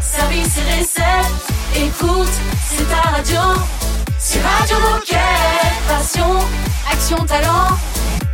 service 0.00 0.58
et 0.58 0.80
recettes. 0.80 1.46
Écoute, 1.76 2.28
c'est 2.68 2.88
ta 2.88 3.10
radio. 3.10 3.40
C'est 4.18 4.40
Radio 4.40 4.76
Moquette. 4.80 5.18
Passion, 5.86 6.38
action, 6.90 7.24
talent. 7.24 7.76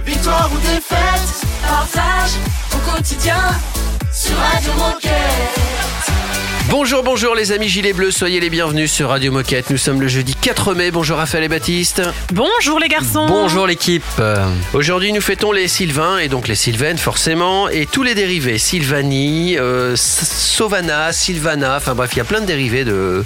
Victoire 0.04 0.50
ou 0.52 0.58
défaite, 0.58 1.46
partage 1.66 2.32
au 2.72 2.90
quotidien 2.90 3.40
sur 4.12 4.36
Radio 4.36 4.72
Moquette. 4.74 6.13
Bonjour, 6.70 7.02
bonjour 7.02 7.34
les 7.34 7.52
amis 7.52 7.68
Gilets 7.68 7.92
Bleus, 7.92 8.10
soyez 8.10 8.40
les 8.40 8.48
bienvenus 8.50 8.90
sur 8.90 9.10
Radio 9.10 9.30
Moquette. 9.30 9.70
Nous 9.70 9.76
sommes 9.76 10.00
le 10.00 10.08
jeudi 10.08 10.34
4 10.34 10.74
mai. 10.74 10.90
Bonjour 10.90 11.18
Raphaël 11.18 11.44
et 11.44 11.48
Baptiste. 11.48 12.02
Bonjour 12.32 12.80
les 12.80 12.88
garçons. 12.88 13.26
Bonjour 13.28 13.66
l'équipe. 13.66 14.02
Aujourd'hui, 14.72 15.12
nous 15.12 15.20
fêtons 15.20 15.52
les 15.52 15.68
Sylvains 15.68 16.18
et 16.18 16.28
donc 16.28 16.48
les 16.48 16.54
Sylvaines 16.54 16.96
forcément 16.98 17.68
et 17.68 17.86
tous 17.86 18.02
les 18.02 18.14
dérivés. 18.14 18.58
Sylvanie, 18.58 19.56
euh, 19.58 19.94
Sovana, 19.96 21.12
Sylvana, 21.12 21.76
enfin 21.76 21.94
bref, 21.94 22.10
il 22.14 22.18
y 22.18 22.22
a 22.22 22.24
plein 22.24 22.40
de 22.40 22.46
dérivés 22.46 22.84
de, 22.84 23.24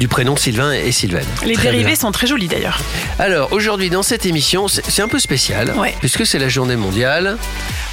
du 0.00 0.08
prénom 0.08 0.36
Sylvain 0.36 0.72
et 0.72 0.90
Sylvaine. 0.92 1.26
Les 1.46 1.54
Très 1.54 1.64
dérivés 1.70 1.84
bien. 1.86 1.94
sont 1.96 2.12
très 2.12 2.26
jolis 2.26 2.48
d'ailleurs. 2.48 2.80
Alors 3.18 3.52
aujourd'hui 3.52 3.88
dans 3.88 4.02
cette 4.02 4.26
émission, 4.26 4.66
c'est 4.68 4.84
c'est 4.90 5.02
un 5.02 5.08
peu 5.08 5.20
spécial 5.20 5.72
Ouais. 5.78 5.94
puisque 6.00 6.26
c'est 6.26 6.38
la 6.40 6.48
journée 6.48 6.76
mondiale. 6.76 7.38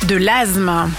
De 0.07 0.15
l'asthme. 0.15 0.89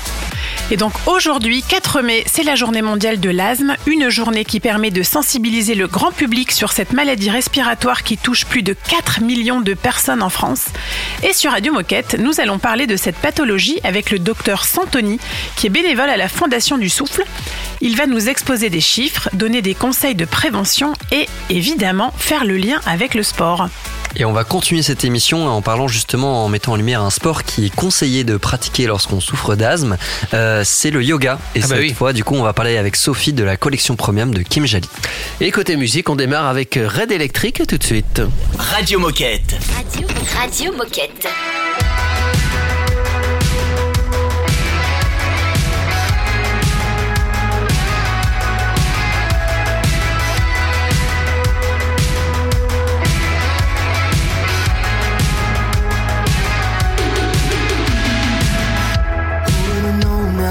Et 0.70 0.76
donc 0.76 0.92
aujourd'hui, 1.06 1.62
4 1.66 2.02
mai, 2.02 2.24
c'est 2.26 2.42
la 2.42 2.54
journée 2.54 2.82
mondiale 2.82 3.20
de 3.20 3.30
l'asthme, 3.30 3.76
une 3.86 4.10
journée 4.10 4.44
qui 4.44 4.60
permet 4.60 4.90
de 4.90 5.02
sensibiliser 5.02 5.74
le 5.74 5.86
grand 5.86 6.12
public 6.12 6.52
sur 6.52 6.72
cette 6.72 6.92
maladie 6.92 7.30
respiratoire 7.30 8.02
qui 8.02 8.18
touche 8.18 8.44
plus 8.44 8.62
de 8.62 8.74
4 8.74 9.22
millions 9.22 9.60
de 9.62 9.72
personnes 9.72 10.22
en 10.22 10.28
France. 10.28 10.66
Et 11.22 11.32
sur 11.32 11.52
Radio 11.52 11.72
Moquette, 11.72 12.16
nous 12.18 12.40
allons 12.40 12.58
parler 12.58 12.86
de 12.86 12.96
cette 12.96 13.16
pathologie 13.16 13.80
avec 13.82 14.10
le 14.10 14.18
docteur 14.18 14.64
Santoni, 14.64 15.18
qui 15.56 15.68
est 15.68 15.70
bénévole 15.70 16.10
à 16.10 16.16
la 16.18 16.28
Fondation 16.28 16.76
du 16.76 16.90
Souffle. 16.90 17.24
Il 17.80 17.96
va 17.96 18.06
nous 18.06 18.28
exposer 18.28 18.68
des 18.68 18.80
chiffres, 18.80 19.30
donner 19.32 19.62
des 19.62 19.74
conseils 19.74 20.14
de 20.14 20.24
prévention 20.24 20.92
et 21.12 21.26
évidemment 21.48 22.12
faire 22.18 22.44
le 22.44 22.56
lien 22.56 22.80
avec 22.86 23.14
le 23.14 23.22
sport. 23.22 23.68
Et 24.16 24.24
on 24.24 24.32
va 24.32 24.44
continuer 24.44 24.82
cette 24.82 25.04
émission 25.04 25.46
en 25.48 25.62
parlant 25.62 25.88
justement, 25.88 26.44
en 26.44 26.48
mettant 26.48 26.72
en 26.72 26.76
lumière 26.76 27.02
un 27.02 27.10
sport 27.10 27.44
qui 27.44 27.66
est 27.66 27.74
conseillé 27.74 28.24
de 28.24 28.36
pratiquer 28.36 28.86
lorsqu'on 28.86 29.20
souffre 29.20 29.54
d'asthme. 29.54 29.96
Euh, 30.34 30.62
c'est 30.64 30.90
le 30.90 31.02
yoga. 31.02 31.38
Et 31.54 31.60
Ah 31.62 31.66
bah 31.68 31.74
cette 31.76 31.78
oui. 31.78 31.92
fois, 31.94 32.12
du 32.12 32.24
coup, 32.24 32.34
on 32.34 32.42
va 32.42 32.52
parler 32.52 32.76
avec 32.78 32.96
Sophie 32.96 33.32
de 33.32 33.44
la 33.44 33.56
collection 33.56 33.96
premium 33.96 34.34
de 34.34 34.42
Kim 34.42 34.66
Jali. 34.66 34.88
Et 35.40 35.50
côté 35.50 35.76
musique, 35.76 36.08
on 36.10 36.16
démarre 36.16 36.46
avec 36.46 36.74
Red 36.82 37.12
Electric 37.12 37.62
tout 37.68 37.78
de 37.78 37.84
suite. 37.84 38.22
Radio 38.58 38.98
Moquette. 38.98 39.56
Radio, 39.76 40.08
Radio 40.36 40.72
Moquette. 40.76 41.28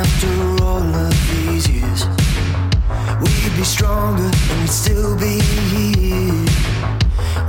After 0.08 0.64
all 0.64 0.96
of 1.08 1.14
these 1.30 1.68
years. 1.70 2.02
We'd 3.22 3.56
be 3.56 3.64
stronger 3.64 4.32
and 4.50 4.60
we'd 4.62 4.70
still 4.70 5.18
be 5.18 5.40
here. 5.72 6.46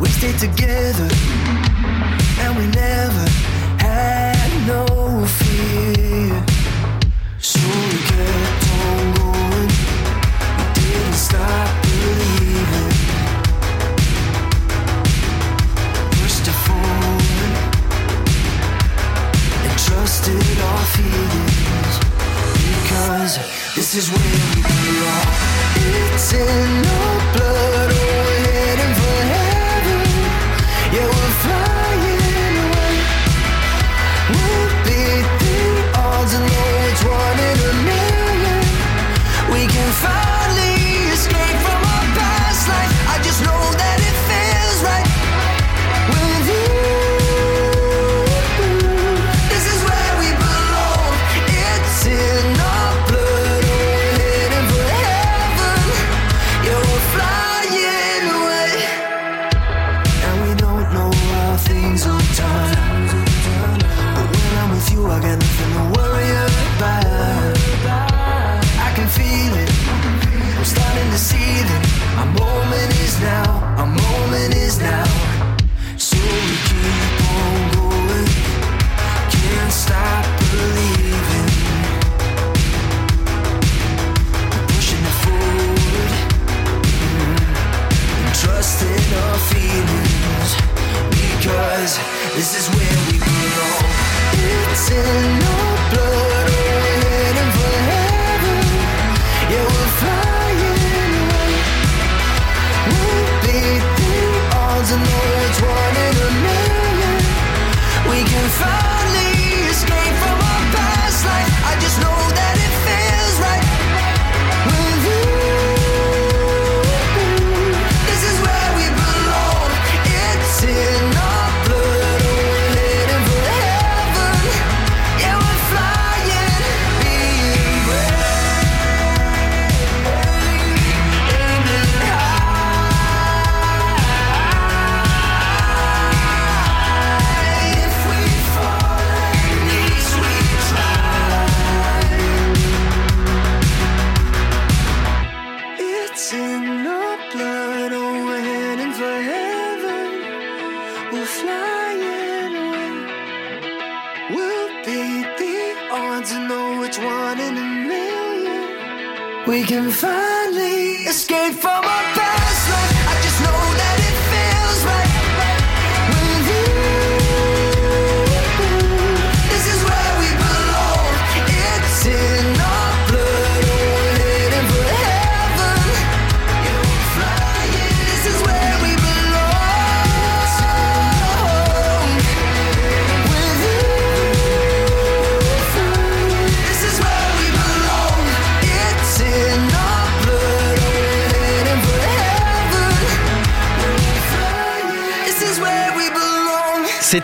We 0.01 0.09
stayed 0.09 0.39
together 0.39 1.09
and 2.43 2.57
we 2.57 2.67
never 2.69 3.28
this 23.91 24.11
is 24.11 24.11
where 24.11 24.28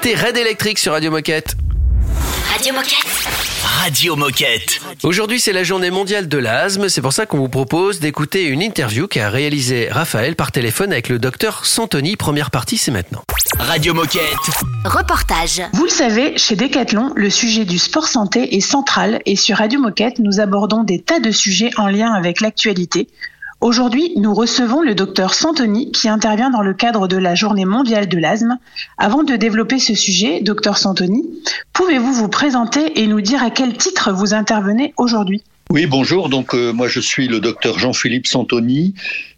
C'était 0.05 0.23
Red 0.23 0.37
Electric 0.37 0.79
sur 0.79 0.93
Radio 0.93 1.11
Moquette. 1.11 1.56
Radio 2.53 2.75
Moquette. 2.75 3.06
Radio 3.62 4.17
Moquette. 4.17 4.81
Aujourd'hui, 5.03 5.41
c'est 5.41 5.55
la 5.55 5.65
journée 5.65 5.91
mondiale 5.91 6.29
de 6.29 6.37
l'asthme. 6.37 6.91
C'est 6.91 7.01
pour 7.01 7.15
ça 7.15 7.25
qu'on 7.25 7.39
vous 7.39 7.49
propose 7.49 8.01
d'écouter 8.01 8.45
une 8.45 8.61
interview 8.61 9.09
qu'a 9.09 9.31
réalisée 9.31 9.89
Raphaël 9.91 10.37
par 10.37 10.53
téléphone 10.53 10.93
avec 10.93 11.09
le 11.09 11.19
docteur 11.19 11.65
Santoni. 11.65 12.17
Première 12.17 12.51
partie, 12.51 12.77
c'est 12.77 12.91
maintenant. 12.91 13.23
Radio 13.59 13.95
Moquette. 13.95 14.21
Reportage. 14.85 15.62
Vous 15.73 15.85
le 15.85 15.91
savez, 15.91 16.37
chez 16.37 16.55
Decathlon, 16.55 17.15
le 17.17 17.31
sujet 17.31 17.65
du 17.65 17.79
sport 17.79 18.07
santé 18.07 18.57
est 18.57 18.61
central 18.61 19.23
et 19.25 19.37
sur 19.37 19.57
Radio 19.57 19.81
Moquette, 19.81 20.19
nous 20.19 20.39
abordons 20.39 20.85
des 20.85 21.00
tas 21.00 21.21
de 21.21 21.31
sujets 21.31 21.71
en 21.79 21.89
lien 21.89 22.12
avec 22.12 22.43
l'actualité. 22.43 23.09
Aujourd'hui, 23.64 24.12
nous 24.16 24.34
recevons 24.34 24.82
le 24.82 24.94
docteur 24.94 25.32
Santoni 25.32 25.90
qui 25.90 26.06
intervient 26.06 26.50
dans 26.50 26.61
le 26.61 26.75
cadre 26.75 27.08
de 27.08 27.16
la 27.16 27.34
journée 27.34 27.64
mondiale 27.64 28.11
de 28.11 28.19
l'asthme. 28.19 28.58
Avant 28.99 29.22
de 29.22 29.37
développer 29.37 29.78
ce 29.78 29.94
sujet, 29.94 30.43
docteur 30.43 30.76
Santoni, 30.76 31.22
pouvez-vous 31.72 32.12
vous 32.12 32.28
présenter 32.28 33.00
et 33.00 33.06
nous 33.06 33.22
dire 33.22 33.43
à 33.43 33.49
quel 33.49 33.75
titre 33.75 34.12
vous 34.12 34.34
intervenez 34.34 34.93
aujourd'hui? 34.99 35.44
Oui, 35.70 35.87
bonjour. 35.87 36.28
Donc, 36.28 36.55
euh, 36.55 36.75
moi, 36.75 36.88
je 36.88 37.00
suis 37.00 37.26
le 37.26 37.40
docteur 37.40 37.78
Jean-Philippe 37.78 38.26
Santoni. 38.26 38.93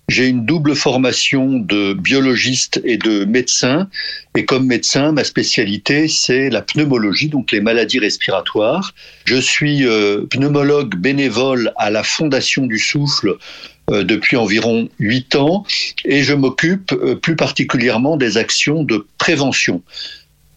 J'ai 0.09 0.27
une 0.27 0.45
double 0.45 0.75
formation 0.75 1.61
de 1.61 1.93
biologiste 1.93 2.81
et 2.85 2.97
de 2.97 3.25
médecin. 3.25 3.89
Et 4.37 4.45
comme 4.45 4.67
médecin, 4.67 5.13
ma 5.13 5.23
spécialité, 5.23 6.09
c'est 6.09 6.51
la 6.51 6.63
pneumologie, 6.63 7.29
donc 7.29 7.53
les 7.53 7.61
maladies 7.61 8.01
respiratoires. 8.01 8.93
Je 9.25 9.37
suis 9.37 9.87
euh, 9.87 10.27
pneumologue 10.29 10.97
bénévole 10.97 11.73
à 11.77 11.91
la 11.91 12.03
Fondation 12.03 12.67
du 12.67 12.81
Souffle 12.81 13.37
depuis 13.89 14.37
environ 14.37 14.89
huit 14.99 15.35
ans 15.37 15.65
et 16.05 16.23
je 16.23 16.35
m'occupe 16.35 16.93
euh, 16.93 17.15
plus 17.15 17.37
particulièrement 17.37 18.17
des 18.17 18.37
actions 18.37 18.83
de 18.83 19.07
prévention. 19.19 19.83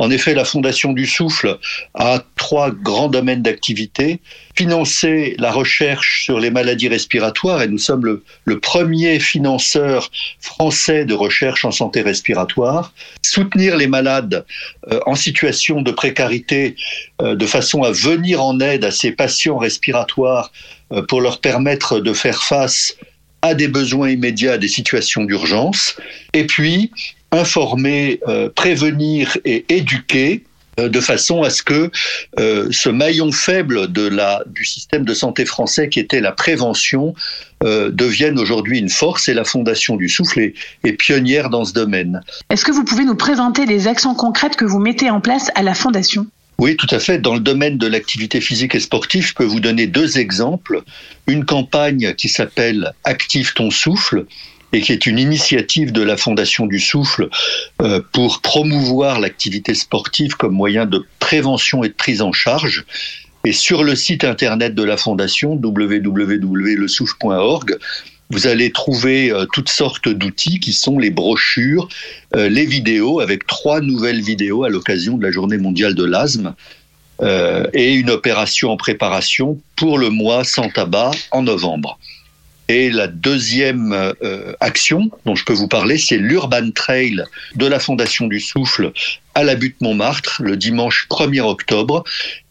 En 0.02 0.10
effet, 0.12 0.34
la 0.34 0.46
Fondation 0.46 0.94
du 0.94 1.06
Souffle 1.06 1.60
a 1.94 2.24
trois 2.38 2.72
grands 2.72 3.10
domaines 3.10 3.42
d'activité. 3.42 4.22
Financer 4.56 5.36
la 5.40 5.52
recherche 5.52 6.24
sur 6.24 6.40
les 6.40 6.52
maladies 6.52 6.88
respiratoires, 6.88 7.62
et 7.62 7.68
nous 7.68 7.78
sommes 7.78 8.06
le, 8.06 8.24
le, 8.46 8.60
premier 8.62 9.20
financeur 9.20 10.10
français 10.40 11.04
de 11.04 11.14
recherche 11.14 11.66
en 11.66 11.72
santé 11.72 12.02
respiratoire. 12.02 12.94
Soutenir 13.24 13.76
les 13.76 13.88
malades 13.88 14.46
euh, 14.90 15.02
en 15.06 15.16
situation 15.16 15.81
de 15.81 15.92
précarité 15.92 16.78
euh, 17.22 17.36
de 17.36 17.46
façon 17.46 17.84
à 17.84 17.92
venir 17.92 18.42
en 18.42 18.62
aide 18.62 18.86
à 18.86 18.92
ces 18.92 19.12
patients 19.12 19.58
respiratoires 19.58 20.52
euh, 20.94 21.02
pour 21.02 21.20
leur 21.20 21.42
permettre 21.42 22.00
de 22.00 22.14
faire 22.14 22.42
face 22.42 22.96
à 23.42 23.54
des 23.54 23.68
besoins 23.68 24.10
immédiats, 24.10 24.54
à 24.54 24.58
des 24.58 24.68
situations 24.68 25.24
d'urgence. 25.24 25.96
Et 26.34 26.46
puis, 26.46 26.92
informer, 27.32 28.20
euh, 28.28 28.50
prévenir 28.50 29.38
et 29.46 29.66
éduquer 29.70 30.44
euh, 30.80 30.90
de 30.90 31.00
façon 31.00 31.44
à 31.44 31.50
ce 31.50 31.62
que 31.62 31.92
euh, 32.40 32.68
ce 32.72 32.90
maillon 32.90 33.32
faible 33.32 33.92
de 33.92 34.08
la, 34.08 34.44
du 34.48 34.66
système 34.66 35.06
de 35.06 35.14
santé 35.14 35.46
français 35.46 35.90
qui 35.90 36.00
était 36.00 36.22
la 36.22 36.32
prévention 36.32 37.14
devienne 37.62 38.40
aujourd'hui 38.40 38.80
une 38.80 38.88
force 38.88 39.28
et 39.28 39.34
la 39.34 39.44
Fondation 39.44 39.98
du 39.98 40.08
Souffle 40.08 40.54
est 40.86 40.94
pionnière 40.94 41.50
dans 41.50 41.66
ce 41.66 41.74
domaine. 41.74 42.22
Est-ce 42.50 42.64
que 42.64 42.72
vous 42.72 42.86
pouvez 42.86 43.04
nous 43.04 43.16
présenter 43.16 43.66
les 43.66 43.90
actions 43.90 44.16
concrètes 44.16 44.56
que 44.56 44.64
vous 44.64 44.80
mettez 44.80 45.10
en 45.10 45.20
place 45.20 45.52
à 45.56 45.62
la 45.62 45.74
Fondation? 45.74 46.26
Oui, 46.60 46.76
tout 46.76 46.88
à 46.92 47.00
fait. 47.00 47.18
Dans 47.18 47.34
le 47.34 47.40
domaine 47.40 47.78
de 47.78 47.88
l'activité 47.88 48.42
physique 48.42 48.76
et 48.76 48.80
sportive, 48.80 49.26
je 49.26 49.34
peux 49.34 49.46
vous 49.46 49.60
donner 49.60 49.88
deux 49.88 50.20
exemples. 50.20 50.84
Une 51.26 51.46
campagne 51.46 52.14
qui 52.16 52.30
s'appelle 52.30 52.94
Active 53.04 53.54
ton 53.54 53.72
souffle, 53.72 54.26
et 54.72 54.82
qui 54.82 54.92
est 54.92 55.06
une 55.06 55.20
initiative 55.20 55.92
de 55.92 56.02
la 56.02 56.18
Fondation 56.18 56.66
du 56.68 56.80
Souffle 56.80 57.30
euh, 57.82 58.02
pour 58.12 58.42
promouvoir 58.42 59.20
l'activité 59.20 59.74
sportive 59.74 60.36
comme 60.36 60.54
moyen 60.54 60.86
de 60.86 61.06
prévention 61.20 61.84
et 61.84 61.90
de 61.90 61.94
prise 61.94 62.22
en 62.22 62.32
charge. 62.32 62.86
Et 63.46 63.54
sur 63.54 63.84
le 63.84 63.96
site 63.96 64.26
internet 64.26 64.76
de 64.76 64.84
la 64.84 64.98
Fondation, 64.98 65.54
www.lesouffle.org, 65.54 67.78
vous 68.30 68.48
allez 68.48 68.72
trouver 68.72 69.31
euh, 69.31 69.46
toutes 69.52 69.70
sortes 69.70 70.08
d'outils 70.08 70.60
qui 70.60 70.74
sont 70.74 71.00
les 71.00 71.10
brochures, 71.10 71.88
euh, 72.36 72.48
les 72.48 72.66
vidéos, 72.66 73.20
avec 73.20 73.48
trois 73.48 73.81
nouvelles 73.81 74.22
vidéos 74.22 74.64
à 74.64 74.70
l'occasion 74.70 75.18
de 75.18 75.24
la 75.24 75.31
journée 75.31 75.58
mondiale 75.58 75.96
de 75.96 76.06
l'asthme. 76.06 76.54
Euh, 77.22 77.66
et 77.74 77.96
une 77.96 78.10
opération 78.12 78.72
en 78.72 78.78
préparation 78.78 79.60
pour 79.76 79.98
le 79.98 80.10
mois 80.10 80.46
sans 80.46 80.70
tabac 80.70 81.12
en 81.31 81.42
novembre. 81.42 82.00
Et 82.69 82.92
la 82.92 83.07
deuxième 83.07 83.94
euh, 83.94 84.54
action 84.60 85.10
dont 85.25 85.33
je 85.33 85.44
peux 85.44 85.54
vous 85.54 85.68
parler, 85.68 85.98
c'est 85.98 86.18
l'Urban 86.18 86.69
Trail 86.69 87.24
de 87.56 87.66
la 87.66 87.80
Fondation 87.80 88.27
du 88.27 88.39
Souffle 88.39 88.92
à 89.33 89.44
la 89.44 89.56
butte 89.56 89.81
Montmartre 89.81 90.44
le 90.44 90.56
dimanche 90.56 91.07
1er 91.10 91.42
octobre. 91.42 92.04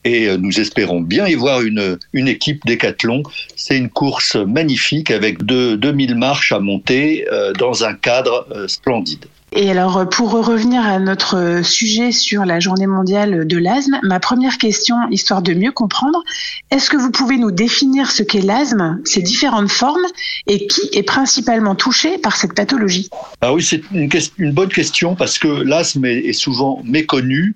Et 0.03 0.27
euh, 0.27 0.37
nous 0.37 0.59
espérons 0.59 1.03
bien 1.03 1.29
y 1.29 1.35
voir 1.35 1.61
une, 1.63 2.01
une 2.13 2.27
équipe 2.27 2.67
décathlon. 2.67 3.23
C'est 3.55 3.79
une 3.79 3.91
course 3.91 4.35
magnifique 4.35 5.13
avec 5.13 5.45
deux, 5.45 5.77
2000 5.77 6.17
marches 6.17 6.51
à 6.51 6.59
monter 6.59 7.29
euh, 7.31 7.53
dans 7.53 7.85
un 7.85 7.95
cadre 7.95 8.49
splendide. 8.67 9.27
Et 9.53 9.71
alors, 9.71 10.09
pour 10.11 10.31
revenir 10.31 10.83
à 10.83 10.99
notre 10.99 11.65
sujet 11.65 12.13
sur 12.13 12.45
la 12.45 12.61
journée 12.61 12.87
mondiale 12.87 13.47
de 13.47 13.57
l'asthme, 13.57 13.99
ma 14.03 14.21
première 14.21 14.59
question, 14.59 14.97
histoire 15.11 15.41
de 15.41 15.55
mieux 15.55 15.73
comprendre, 15.73 16.23
est-ce 16.71 16.91
que 16.91 16.99
vous 16.99 17.11
pouvez 17.11 17.39
nous 17.39 17.51
définir 17.51 18.11
ce 18.11 18.23
qu'est 18.23 18.43
l'asthme, 18.43 19.01
ses 19.05 19.23
différentes 19.23 19.71
formes, 19.71 20.05
et 20.47 20.67
qui 20.67 20.91
est 20.93 21.03
principalement 21.03 21.75
touché 21.75 22.19
par 22.19 22.37
cette 22.37 22.55
pathologie? 22.55 23.09
Ah 23.41 23.55
oui, 23.55 23.63
c'est 23.63 23.83
une, 23.91 24.53
bonne 24.53 24.69
question 24.69 25.15
parce 25.15 25.39
que 25.39 25.49
l'asthme 25.49 26.05
est, 26.05 26.19
est 26.19 26.33
souvent 26.35 26.83
méconnu. 26.85 27.55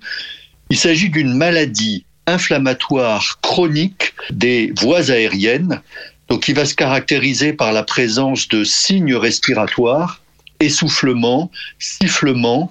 Il 0.71 0.77
s'agit 0.77 1.09
d'une 1.09 1.35
maladie 1.35 2.05
inflammatoire 2.25 3.39
chronique 3.41 4.15
des 4.31 4.73
voies 4.79 5.11
aériennes, 5.11 5.81
donc 6.27 6.43
qui 6.43 6.53
va 6.53 6.65
se 6.65 6.73
caractériser 6.73 7.53
par 7.53 7.71
la 7.71 7.83
présence 7.83 8.47
de 8.47 8.63
signes 8.63 9.15
respiratoires 9.15 10.22
essoufflement, 10.65 11.51
sifflement, 11.79 12.69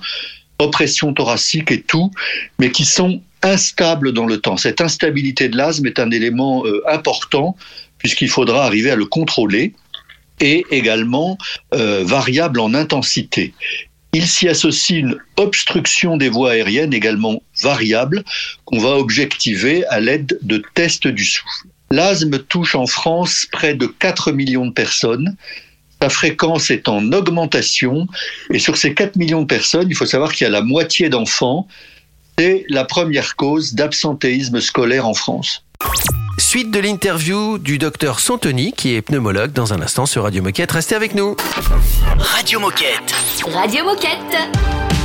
oppression 0.58 1.12
thoracique 1.12 1.70
et 1.70 1.82
tout, 1.82 2.10
mais 2.58 2.70
qui 2.70 2.84
sont 2.84 3.20
instables 3.42 4.12
dans 4.12 4.26
le 4.26 4.38
temps. 4.38 4.56
Cette 4.56 4.80
instabilité 4.80 5.49
de 5.49 5.56
l'asthme 5.56 5.87
est 5.87 5.99
un 5.99 6.11
élément 6.11 6.64
euh, 6.64 6.82
important 6.88 7.56
puisqu'il 7.99 8.28
faudra 8.28 8.64
arriver 8.64 8.90
à 8.90 8.96
le 8.96 9.06
contrôler 9.06 9.75
et 10.40 10.64
également 10.70 11.38
euh, 11.75 12.02
variable 12.04 12.61
en 12.61 12.75
intensité. 12.75 13.54
Il 14.12 14.26
s'y 14.26 14.49
associe 14.49 14.99
une 14.99 15.16
obstruction 15.37 16.16
des 16.16 16.28
voies 16.28 16.52
aériennes 16.52 16.92
également 16.92 17.42
variable 17.62 18.25
qu'on 18.64 18.78
va 18.78 18.96
objectiver 18.96 19.87
à 19.87 20.00
l'aide 20.00 20.38
de 20.42 20.62
tests 20.75 21.06
du 21.06 21.25
souffle. 21.25 21.68
L'asthme 21.90 22.38
touche 22.38 22.75
en 22.75 22.87
France 22.87 23.46
près 23.50 23.75
de 23.75 23.87
4 23.87 24.32
millions 24.32 24.66
de 24.66 24.72
personnes 24.72 25.37
sa 26.02 26.09
fréquence 26.09 26.73
est 26.73 26.88
en 26.88 27.12
augmentation. 27.12 28.09
Et 28.52 28.59
sur 28.59 28.76
ces 28.76 28.92
4 28.92 29.14
millions 29.14 29.42
de 29.42 29.47
personnes, 29.47 29.87
il 29.88 29.94
faut 29.94 30.04
savoir 30.04 30.32
qu'il 30.32 30.44
y 30.44 30.49
a 30.49 30.50
la 30.50 30.61
moitié 30.61 31.09
d'enfants. 31.09 31.68
C'est 32.37 32.64
la 32.68 32.85
première 32.85 33.37
cause 33.37 33.75
d'absentéisme 33.75 34.61
scolaire 34.61 35.06
en 35.06 35.14
France. 35.14 35.64
Suite 36.38 36.73
de 36.73 36.80
l'interview 36.80 37.56
du 37.59 37.78
docteur 37.78 38.18
Santoni, 38.18 38.73
qui 38.73 38.97
est 38.97 39.02
pneumologue, 39.02 39.52
dans 39.52 39.73
un 39.75 39.80
instant 39.80 40.04
sur 40.04 40.25
Radio 40.25 40.42
Moquette. 40.42 40.73
Restez 40.73 40.97
avec 40.97 41.14
nous. 41.14 41.37
Radio 42.18 42.59
Moquette. 42.59 43.14
Radio 43.54 43.85
Moquette. 43.85 45.01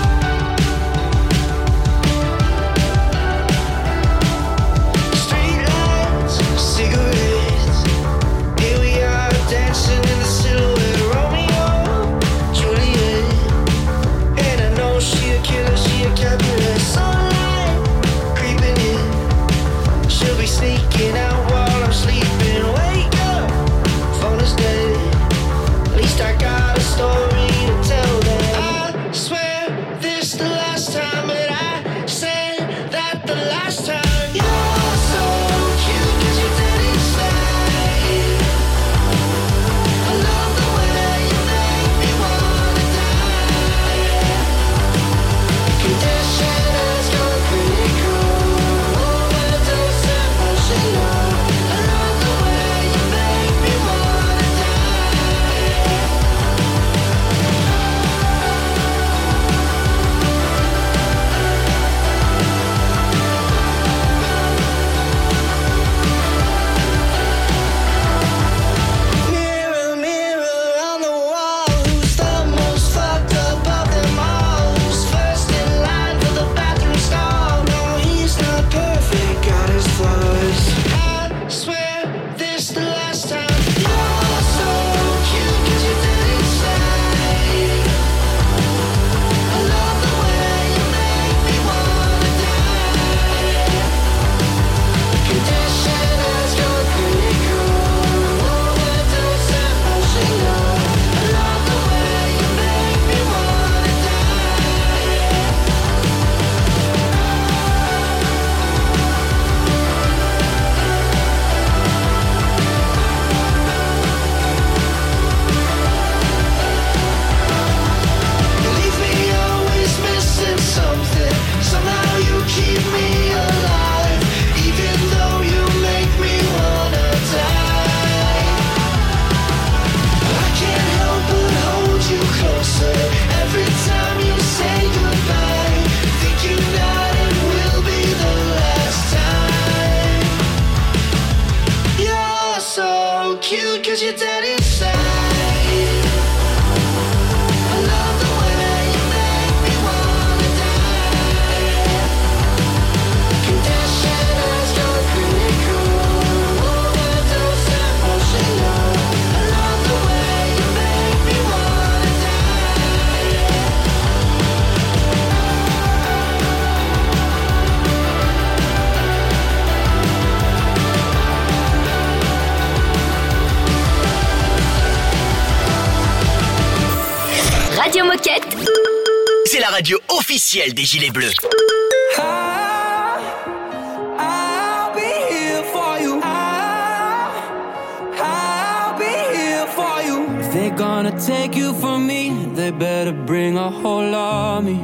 Here 189.37 189.67
for 189.67 190.01
you. 190.01 190.17
If 190.39 190.53
they're 190.53 190.75
gonna 190.75 191.19
take 191.19 191.55
you 191.55 191.75
from 191.75 192.07
me, 192.07 192.21
they 192.55 192.71
better 192.71 193.11
bring 193.11 193.55
a 193.55 193.69
whole 193.69 194.15
army. 194.15 194.81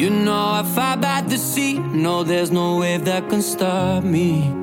You 0.00 0.10
know 0.10 0.44
I 0.60 0.62
fight 0.62 1.00
by 1.00 1.22
the 1.22 1.36
sea. 1.36 1.80
No, 1.80 2.22
there's 2.22 2.52
no 2.52 2.78
wave 2.78 3.06
that 3.06 3.28
can 3.28 3.42
stop 3.42 4.04
me. 4.04 4.57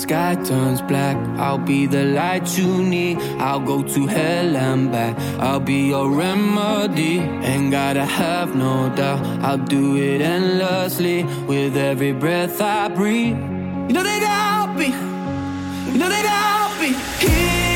Sky 0.00 0.34
turns 0.44 0.80
black, 0.80 1.14
I'll 1.38 1.58
be 1.58 1.84
the 1.84 2.04
light 2.04 2.56
you 2.56 2.82
need. 2.82 3.18
I'll 3.38 3.60
go 3.60 3.82
to 3.82 4.06
hell 4.06 4.56
and 4.56 4.90
back. 4.90 5.14
I'll 5.38 5.60
be 5.60 5.88
your 5.88 6.08
remedy. 6.08 7.18
Ain't 7.18 7.70
gotta 7.70 8.06
have 8.06 8.56
no 8.56 8.88
doubt. 8.96 9.20
I'll 9.44 9.58
do 9.58 9.96
it 9.98 10.22
endlessly 10.22 11.24
with 11.46 11.76
every 11.76 12.12
breath 12.12 12.62
I 12.62 12.88
breathe. 12.88 13.36
You 13.88 13.92
know 13.92 14.02
that 14.02 14.22
I'll 14.24 14.74
be. 14.74 14.86
You 15.92 15.98
know 15.98 16.08
that 16.08 16.26
I'll 16.26 16.80
be 16.80 16.94
here 17.26 17.69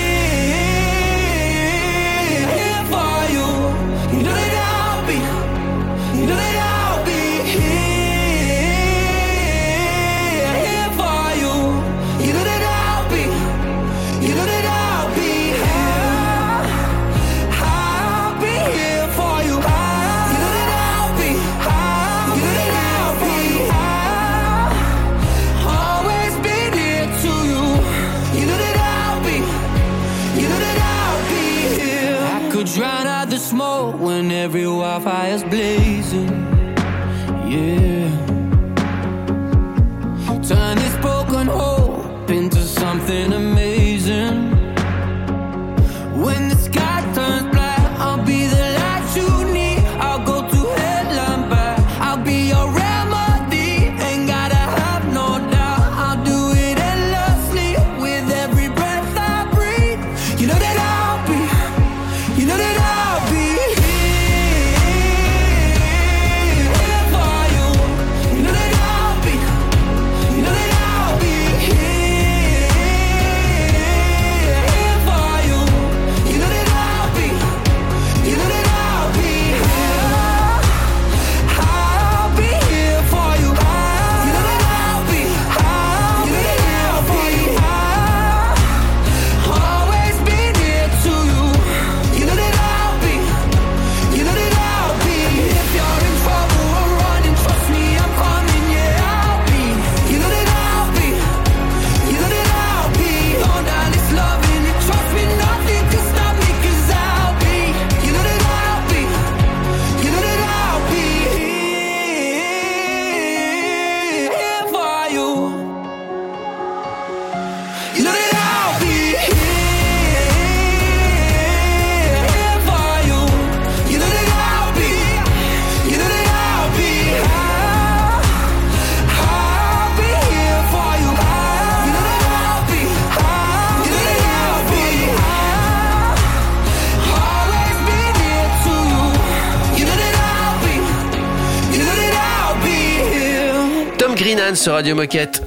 Sur 144.54 144.72
Radio 144.74 144.94
Moquette. 144.94 145.42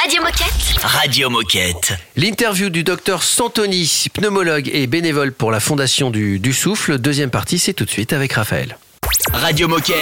Radio 0.00 0.20
Moquette. 0.22 0.82
Radio 0.82 1.30
Moquette. 1.30 1.94
L'interview 2.16 2.68
du 2.70 2.84
docteur 2.84 3.22
Santoni, 3.22 4.06
pneumologue 4.12 4.68
et 4.72 4.86
bénévole 4.86 5.32
pour 5.32 5.50
la 5.50 5.60
Fondation 5.60 6.10
du, 6.10 6.38
du 6.38 6.52
Souffle. 6.52 6.98
Deuxième 6.98 7.30
partie, 7.30 7.58
c'est 7.58 7.72
tout 7.72 7.84
de 7.84 7.90
suite 7.90 8.12
avec 8.12 8.32
Raphaël. 8.34 8.76
Radio 9.32 9.68
Moquette. 9.68 9.96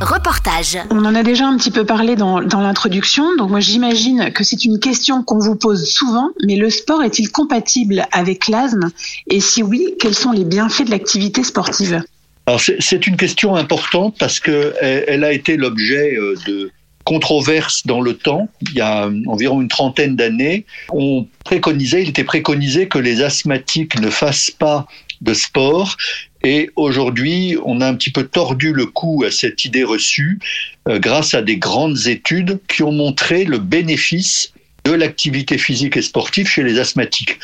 Reportage. 0.00 0.78
On 0.90 1.04
en 1.04 1.14
a 1.14 1.22
déjà 1.22 1.46
un 1.46 1.56
petit 1.56 1.70
peu 1.70 1.84
parlé 1.84 2.16
dans, 2.16 2.40
dans 2.42 2.60
l'introduction, 2.60 3.36
donc 3.36 3.50
moi 3.50 3.60
j'imagine 3.60 4.32
que 4.32 4.42
c'est 4.44 4.64
une 4.64 4.80
question 4.80 5.22
qu'on 5.22 5.38
vous 5.38 5.54
pose 5.56 5.88
souvent, 5.88 6.30
mais 6.44 6.56
le 6.56 6.70
sport 6.70 7.02
est-il 7.02 7.30
compatible 7.30 8.06
avec 8.12 8.48
l'asthme? 8.48 8.90
Et 9.30 9.40
si 9.40 9.62
oui, 9.62 9.94
quels 10.00 10.14
sont 10.14 10.32
les 10.32 10.44
bienfaits 10.44 10.84
de 10.86 10.90
l'activité 10.90 11.42
sportive? 11.44 12.02
Alors 12.46 12.60
c'est- 12.60 12.78
c'est 12.80 13.06
une 13.06 13.16
question 13.16 13.54
importante 13.56 14.16
parce 14.18 14.40
que 14.40 14.74
elle, 14.80 15.04
elle 15.06 15.24
a 15.24 15.32
été 15.32 15.56
l'objet 15.56 16.16
euh, 16.16 16.34
de 16.46 16.70
controverses 17.08 17.86
dans 17.86 18.02
le 18.02 18.12
temps. 18.12 18.50
Il 18.60 18.74
y 18.74 18.82
a 18.82 19.06
euh, 19.06 19.22
environ 19.28 19.62
une 19.62 19.68
trentaine 19.68 20.14
d'années, 20.14 20.66
on 20.90 21.26
préconisait, 21.42 22.02
il 22.02 22.10
était 22.10 22.22
préconisé 22.22 22.86
que 22.86 22.98
les 22.98 23.22
asthmatiques 23.22 23.98
ne 23.98 24.10
fassent 24.10 24.50
pas 24.50 24.86
de 25.22 25.32
sport. 25.32 25.96
Et 26.44 26.68
aujourd'hui, 26.76 27.56
on 27.64 27.80
a 27.80 27.88
un 27.88 27.94
petit 27.94 28.10
peu 28.10 28.24
tordu 28.24 28.74
le 28.74 28.84
cou 28.84 29.24
à 29.26 29.30
cette 29.30 29.64
idée 29.64 29.84
reçue 29.84 30.38
euh, 30.86 30.98
grâce 30.98 31.32
à 31.32 31.40
des 31.40 31.56
grandes 31.56 32.08
études 32.08 32.60
qui 32.68 32.82
ont 32.82 32.92
montré 32.92 33.44
le 33.44 33.56
bénéfice 33.56 34.52
de 34.84 34.92
l'activité 34.92 35.56
physique 35.56 35.96
et 35.96 36.02
sportive 36.02 36.46
chez 36.46 36.62
les 36.62 36.78
asthmatiques. 36.78 37.38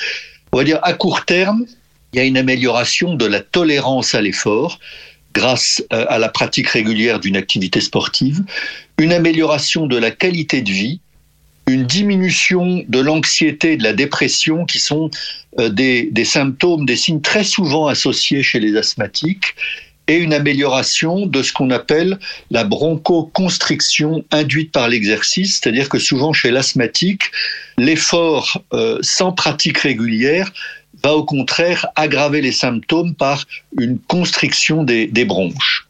On 0.52 0.58
va 0.58 0.64
dire 0.64 0.78
à 0.82 0.92
court 0.92 1.24
terme, 1.24 1.64
il 2.12 2.18
y 2.18 2.20
a 2.20 2.24
une 2.24 2.36
amélioration 2.36 3.14
de 3.14 3.24
la 3.24 3.40
tolérance 3.40 4.14
à 4.14 4.20
l'effort 4.20 4.78
grâce 5.34 5.82
euh, 5.92 6.06
à 6.08 6.18
la 6.18 6.28
pratique 6.28 6.68
régulière 6.68 7.20
d'une 7.20 7.36
activité 7.36 7.80
sportive, 7.80 8.42
une 8.98 9.12
amélioration 9.12 9.86
de 9.86 9.98
la 9.98 10.10
qualité 10.10 10.62
de 10.62 10.70
vie, 10.70 11.00
une 11.66 11.84
diminution 11.84 12.84
de 12.88 13.00
l'anxiété 13.00 13.72
et 13.72 13.76
de 13.76 13.82
la 13.82 13.92
dépression 13.92 14.64
qui 14.64 14.78
sont 14.78 15.10
euh, 15.58 15.68
des, 15.68 16.08
des 16.10 16.24
symptômes, 16.24 16.86
des 16.86 16.96
signes 16.96 17.20
très 17.20 17.44
souvent 17.44 17.86
associés 17.88 18.42
chez 18.42 18.60
les 18.60 18.76
asthmatiques, 18.76 19.54
et 20.06 20.16
une 20.16 20.34
amélioration 20.34 21.26
de 21.26 21.42
ce 21.42 21.52
qu'on 21.52 21.70
appelle 21.70 22.18
la 22.50 22.64
bronchoconstriction 22.64 24.24
induite 24.30 24.70
par 24.70 24.88
l'exercice, 24.88 25.60
c'est-à-dire 25.60 25.88
que 25.88 25.98
souvent 25.98 26.32
chez 26.32 26.50
l'asthmatique, 26.50 27.22
l'effort 27.78 28.62
euh, 28.72 28.98
sans 29.00 29.32
pratique 29.32 29.78
régulière 29.78 30.52
va 31.04 31.14
au 31.14 31.24
contraire 31.24 31.86
aggraver 31.96 32.40
les 32.40 32.52
symptômes 32.52 33.14
par 33.14 33.44
une 33.78 33.98
constriction 33.98 34.82
des, 34.82 35.24
bronches. 35.26 35.86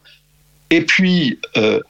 Et 0.71 0.81
puis, 0.81 1.39
euh, 1.57 1.81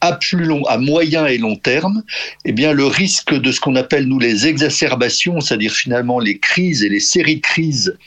à 0.00 0.12
plus 0.12 0.44
long, 0.44 0.64
à 0.64 0.78
moyen 0.78 1.26
et 1.26 1.36
long 1.36 1.56
terme, 1.56 2.02
eh 2.46 2.52
bien, 2.52 2.72
le 2.72 2.86
risque 2.86 3.34
de 3.34 3.52
ce 3.52 3.60
qu'on 3.60 3.76
appelle 3.76 4.06
nous 4.06 4.18
les 4.18 4.46
exacerbations, 4.46 5.40
c'est-à-dire 5.40 5.72
finalement 5.72 6.18
les 6.18 6.38
crises 6.38 6.82
et 6.82 6.88
les 6.88 7.00
séries 7.00 7.36
de 7.36 7.42
crises, 7.42 7.98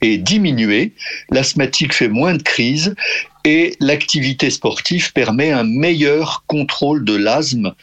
est 0.00 0.16
diminué. 0.16 0.94
L'asthmatique 1.30 1.92
fait 1.92 2.08
moins 2.08 2.34
de 2.34 2.42
crises 2.42 2.94
et 3.44 3.76
l'activité 3.80 4.48
sportive 4.48 5.12
permet 5.12 5.52
un 5.52 5.64
meilleur 5.64 6.44
contrôle 6.46 7.04
de 7.04 7.14
l'asthme. 7.14 7.74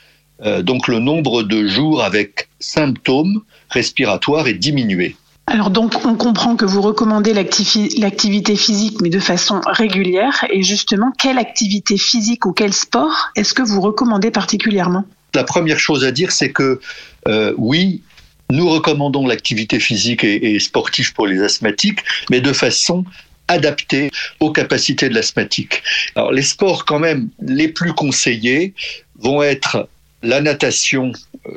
Euh, 0.41 0.63
donc, 0.63 0.87
le 0.87 0.97
nombre 0.97 1.43
de 1.43 1.67
jours 1.67 2.01
avec 2.03 2.49
symptômes 2.59 3.41
respiratoires 3.69 4.47
est 4.47 4.55
diminué. 4.55 5.15
Alors 5.49 5.71
donc 5.71 6.05
on 6.05 6.13
comprend 6.13 6.55
que 6.55 6.65
vous 6.65 6.81
recommandez 6.81 7.33
l'activi- 7.33 7.99
l'activité 7.99 8.55
physique 8.55 9.01
mais 9.01 9.09
de 9.09 9.19
façon 9.19 9.61
régulière 9.65 10.45
et 10.51 10.61
justement 10.61 11.11
quelle 11.17 11.39
activité 11.39 11.97
physique 11.97 12.45
ou 12.45 12.53
quel 12.53 12.71
sport 12.71 13.31
est-ce 13.35 13.55
que 13.55 13.63
vous 13.63 13.81
recommandez 13.81 14.29
particulièrement? 14.29 15.05
La 15.33 15.43
première 15.43 15.79
chose 15.79 16.05
à 16.05 16.11
dire, 16.11 16.31
c'est 16.31 16.51
que 16.51 16.79
euh, 17.27 17.53
oui, 17.57 18.03
nous 18.51 18.69
recommandons 18.69 19.25
l'activité 19.25 19.79
physique 19.79 20.23
et, 20.23 20.59
sportive 20.59 21.13
pour 21.13 21.25
les 21.25 21.41
asthmatiques, 21.41 21.99
mais 22.29 22.41
de 22.41 22.53
façon 22.53 23.03
adaptée 23.47 24.11
aux 24.39 24.51
capacités 24.51 25.09
de 25.09 25.15
l'asthmatique. 25.15 25.81
Alors 26.15 26.31
les 26.31 26.43
sports 26.43 26.85
quand 26.85 26.99
même 26.99 27.29
les 27.41 27.69
plus 27.69 27.93
conseillés 27.93 28.75
vont 29.17 29.41
être 29.41 29.89
la 30.21 30.41
natation, 30.41 31.11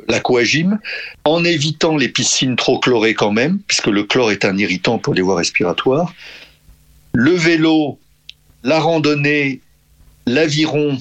l'aquagym, 0.07 0.79
en 1.25 1.43
évitant 1.43 1.97
les 1.97 2.09
piscines 2.09 2.55
trop 2.55 2.79
chlorées 2.79 3.13
quand 3.13 3.31
même, 3.31 3.59
puisque 3.67 3.87
le 3.87 4.03
chlore 4.03 4.31
est 4.31 4.45
un 4.45 4.57
irritant 4.57 4.97
pour 4.97 5.13
les 5.13 5.21
voies 5.21 5.37
respiratoires. 5.37 6.13
Le 7.13 7.31
vélo, 7.31 7.99
la 8.63 8.79
randonnée, 8.79 9.61
l'aviron, 10.25 10.97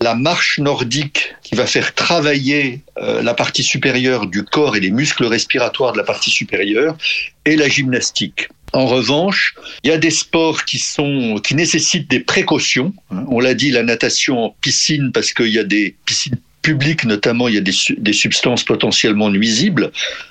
la 0.00 0.14
marche 0.14 0.58
nordique 0.58 1.34
qui 1.42 1.54
va 1.54 1.66
faire 1.66 1.94
travailler 1.94 2.82
euh, 2.98 3.22
la 3.22 3.34
partie 3.34 3.62
supérieure 3.62 4.26
du 4.26 4.44
corps 4.44 4.76
et 4.76 4.80
les 4.80 4.90
muscles 4.90 5.26
respiratoires 5.26 5.92
de 5.92 5.98
la 5.98 6.04
partie 6.04 6.30
supérieure, 6.30 6.96
et 7.44 7.56
la 7.56 7.68
gymnastique. 7.68 8.48
En 8.72 8.86
revanche, 8.86 9.56
il 9.82 9.90
y 9.90 9.92
a 9.92 9.98
des 9.98 10.12
sports 10.12 10.64
qui 10.64 10.78
sont 10.78 11.40
qui 11.42 11.54
nécessitent 11.56 12.08
des 12.08 12.20
précautions. 12.20 12.94
hein. 13.10 13.24
On 13.28 13.40
l'a 13.40 13.54
dit, 13.54 13.70
la 13.70 13.82
natation 13.82 14.44
en 14.44 14.56
piscine 14.60 15.10
parce 15.12 15.32
qu'il 15.32 15.48
y 15.48 15.58
a 15.58 15.64
des 15.64 15.96
piscines 16.04 16.38
publiques 16.62 17.04
notamment, 17.04 17.48
il 17.48 17.54
y 17.54 17.58
a 17.58 17.62
des, 17.62 17.74
des 17.96 18.12
substances 18.12 18.64
potentiellement 18.64 19.30
nuisibles 19.30 19.90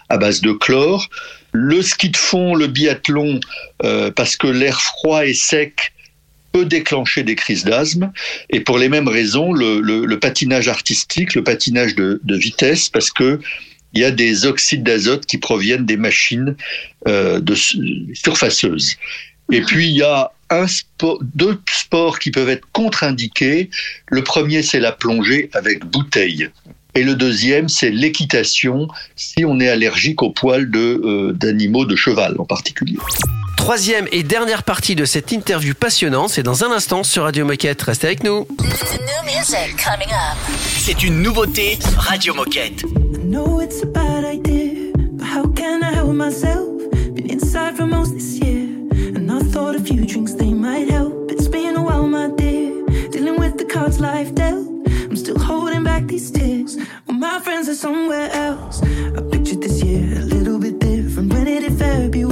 à 0.10 0.18
base 0.18 0.42
de 0.42 0.52
chlore. 0.52 1.10
Le 1.52 1.82
ski 1.82 2.10
de 2.10 2.18
fond, 2.18 2.54
le 2.56 2.68
biathlon, 2.68 3.40
euh, 3.84 4.12
parce 4.12 4.38
que 4.38 4.48
l'air 4.48 4.82
froid 4.82 5.26
et 5.26 5.34
sec 5.34 5.94
peut 6.52 6.66
déclencher 6.66 7.24
des 7.24 7.36
crises 7.36 7.64
d'asthme. 7.64 8.12
Et 8.50 8.60
pour 8.60 8.78
les 8.78 8.90
mêmes 8.90 9.08
raisons, 9.08 9.54
le, 9.54 9.80
le- 9.80 10.20
patinage 10.20 10.68
artistique, 10.68 11.36
le 11.36 11.44
patinage 11.44 11.96
de, 11.96 12.20
de 12.24 12.36
vitesse, 12.36 12.90
parce 12.90 13.12
que 13.12 13.40
il 13.94 14.02
y 14.02 14.04
a 14.04 14.12
des 14.12 14.46
oxydes 14.46 14.84
d'azote 14.84 15.26
qui 15.26 15.40
proviennent 15.40 15.86
des 15.86 15.98
machines 15.98 16.56
euh, 17.08 17.40
de 17.40 17.56
su- 17.56 18.10
surfaceuses. 18.14 18.98
Et 19.52 19.62
puis 19.62 19.90
il 19.90 19.98
y 19.98 20.04
a 20.04 20.32
un 20.50 20.68
sport, 20.68 21.20
deux 21.22 21.62
sports 21.70 22.20
qui 22.20 22.32
peuvent 22.32 22.50
être 22.50 22.68
contre-indiqués. 22.74 23.70
Le 24.08 24.24
premier, 24.24 24.62
c'est 24.64 24.80
la 24.80 24.92
plongée 24.92 25.50
avec 25.54 25.86
bouteille. 25.86 26.50
Et 26.96 27.04
le 27.04 27.16
deuxième, 27.16 27.70
c'est 27.70 27.92
l'équitation, 27.92 28.88
si 29.16 29.46
on 29.46 29.60
est 29.60 29.70
allergique 29.70 30.24
aux 30.24 30.32
poils 30.32 30.70
de, 30.72 30.80
euh, 30.80 31.34
d'animaux 31.34 31.86
de 31.86 31.96
cheval 31.96 32.36
en 32.40 32.46
particulier. 32.46 32.98
Troisième 33.58 34.08
et 34.12 34.24
dernière 34.24 34.64
partie 34.64 34.96
de 34.96 35.06
cette 35.06 35.32
interview 35.32 35.76
passionnante, 35.76 36.30
c'est 36.32 36.42
dans 36.44 36.64
un 36.64 36.72
instant 36.72 37.04
sur 37.04 37.24
Radio 37.24 37.46
Moquette. 37.46 37.82
Restez 37.84 38.08
avec 38.08 38.24
nous. 38.24 38.48
C'est 40.78 41.04
une 41.04 41.22
nouveauté 41.22 41.78
Radio 41.98 42.34
Moquette. 42.34 42.82
I 42.82 43.18
know 43.24 43.62
it's 43.62 43.84
a 43.84 43.86
bad 43.86 44.26
idea, 44.26 44.92
but 44.96 45.28
how 45.28 45.48
can 45.54 45.84
I 45.84 45.94
help 45.94 46.14
myself? 46.16 46.66
Been 47.14 47.30
inside 47.30 47.78
for 47.78 47.86
most 47.86 48.14
this 48.16 48.40
year, 48.40 48.49
a 49.80 49.84
few 49.84 50.06
drinks 50.06 50.34
they 50.34 50.54
might 50.54 50.90
help. 50.90 51.32
It's 51.32 51.48
been 51.48 51.78
a 51.78 51.82
while, 51.82 52.08
my 52.08 52.30
dear, 52.36 52.86
dealing 53.12 53.40
with 53.40 53.58
the 53.58 53.66
cards 53.66 54.00
life 54.00 54.36
dealt. 54.36 54.68
I'm 54.88 55.16
still 55.16 55.40
holding 55.40 55.84
back 55.84 56.04
these 56.08 56.30
tears 56.32 56.78
when 57.06 57.20
my 57.20 57.40
friends 57.40 57.70
are 57.70 57.76
somewhere 57.76 58.30
else. 58.32 58.82
I 58.84 59.22
pictured 59.32 59.62
this 59.62 59.82
year 59.82 60.18
a 60.18 60.26
little 60.26 60.60
bit 60.60 60.80
different 60.80 61.32
when 61.34 61.48
it 61.48 61.64
hit 61.64 61.74
February. 61.74 62.29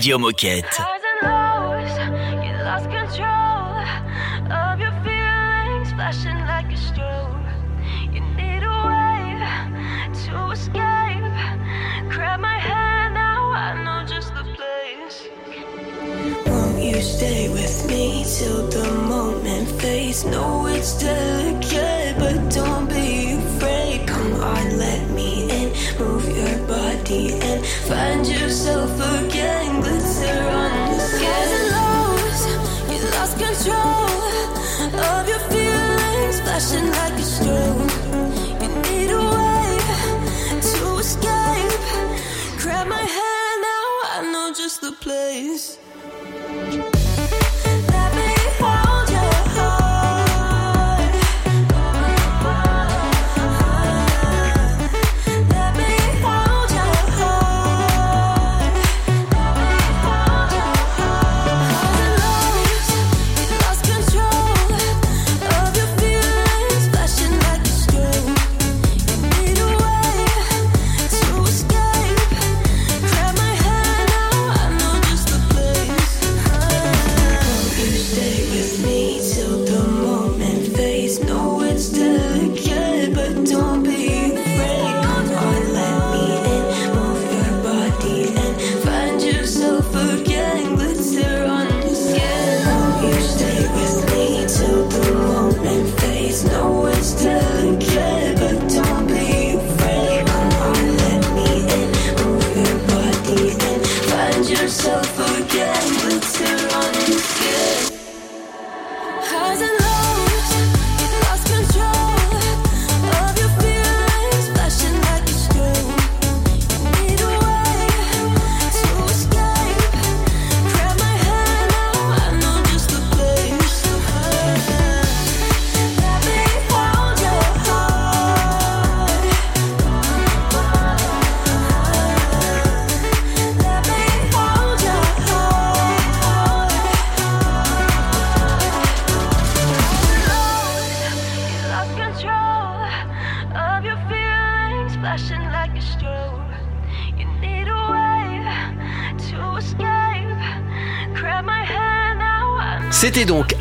Radio 0.00 0.18
Moquette. 0.18 0.99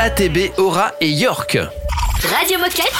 ATB, 0.09 0.57
Aura 0.57 0.93
et 1.01 1.11
York. 1.11 1.55
Radio 2.23 2.57
Moquette. 2.57 2.91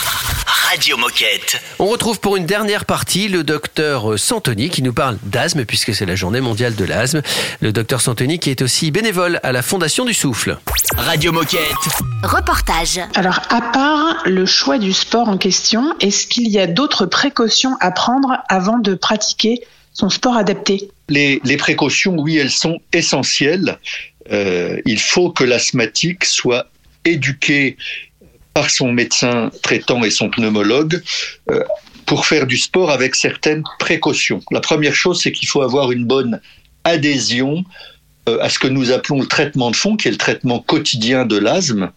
Radio 0.69 0.95
Moquette. 0.95 1.59
On 1.79 1.87
retrouve 1.87 2.19
pour 2.19 2.37
une 2.37 2.45
dernière 2.45 2.85
partie 2.85 3.27
le 3.27 3.43
docteur 3.43 4.19
Santoni 4.19 4.69
qui 4.69 4.83
nous 4.83 4.93
parle 4.93 5.17
d'asthme 5.23 5.65
puisque 5.65 5.95
c'est 5.95 6.05
la 6.05 6.15
journée 6.15 6.39
mondiale 6.39 6.75
de 6.75 6.85
l'asthme. 6.85 7.23
Le 7.61 7.71
docteur 7.71 7.99
Santoni 7.99 8.37
qui 8.37 8.51
est 8.51 8.61
aussi 8.61 8.91
bénévole 8.91 9.39
à 9.41 9.51
la 9.51 9.63
Fondation 9.63 10.05
du 10.05 10.13
Souffle. 10.13 10.59
Radio 10.97 11.31
Moquette. 11.31 11.73
Reportage. 12.21 12.99
Alors, 13.15 13.39
à 13.49 13.61
part 13.61 14.21
le 14.27 14.45
choix 14.45 14.77
du 14.77 14.93
sport 14.93 15.29
en 15.29 15.39
question, 15.39 15.95
est-ce 16.01 16.27
qu'il 16.27 16.47
y 16.47 16.59
a 16.59 16.67
d'autres 16.67 17.07
précautions 17.07 17.75
à 17.79 17.89
prendre 17.89 18.37
avant 18.49 18.77
de 18.77 18.93
pratiquer 18.93 19.63
son 19.93 20.11
sport 20.11 20.37
adapté? 20.37 20.91
Les, 21.07 21.41
les 21.43 21.57
précautions, 21.57 22.15
oui, 22.19 22.37
elles 22.37 22.51
sont 22.51 22.77
essentielles. 22.93 23.79
Euh, 24.31 24.79
il 24.85 24.99
faut 24.99 25.31
que 25.31 25.43
l'asthmatique 25.43 26.23
soit 26.23 26.67
éduqué 27.05 27.77
par 28.53 28.69
son 28.69 28.91
médecin 28.91 29.51
traitant 29.61 30.03
et 30.03 30.09
son 30.09 30.29
pneumologue 30.29 31.01
euh, 31.49 31.63
pour 32.05 32.25
faire 32.25 32.47
du 32.47 32.57
sport 32.57 32.89
avec 32.91 33.15
certaines 33.15 33.63
précautions. 33.77 34.41
La 34.51 34.59
première 34.59 34.95
chose, 34.95 35.21
c'est 35.21 35.31
qu'il 35.31 35.47
faut 35.47 35.61
avoir 35.61 35.91
une 35.91 36.05
bonne 36.05 36.41
adhésion 36.83 37.63
euh, 38.27 38.39
à 38.41 38.49
ce 38.49 38.59
que 38.59 38.67
nous 38.67 38.91
appelons 38.91 39.21
le 39.21 39.27
traitement 39.27 39.71
de 39.71 39.75
fond, 39.75 39.95
qui 39.95 40.07
est 40.07 40.11
le 40.11 40.17
traitement 40.17 40.59
quotidien 40.59 41.25
de 41.25 41.37
l'asthme, 41.37 41.91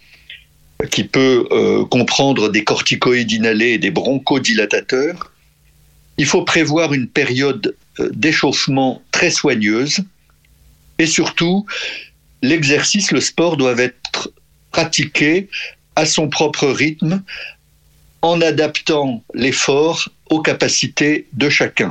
qui 0.90 1.04
peut 1.04 1.46
euh, 1.50 1.84
comprendre 1.86 2.48
des 2.50 2.64
corticoïdes 2.64 3.32
inhalés 3.32 3.72
et 3.72 3.78
des 3.78 3.90
bronchodilatateurs. 3.90 5.32
Il 6.18 6.26
faut 6.26 6.42
prévoir 6.42 6.92
une 6.92 7.08
période 7.08 7.74
d'échauffement 7.98 9.02
très 9.10 9.30
soigneuse 9.30 10.04
et 10.98 11.06
surtout, 11.06 11.66
l'exercice, 12.42 13.10
le 13.10 13.20
sport 13.20 13.56
doivent 13.56 13.80
être 13.80 14.30
pratiqué 14.72 15.48
à 15.94 16.06
son 16.06 16.28
propre 16.28 16.66
rythme 16.68 17.22
en 18.22 18.40
adaptant 18.40 19.22
l'effort 19.34 20.08
aux 20.30 20.40
capacités 20.40 21.26
de 21.32 21.48
chacun. 21.48 21.90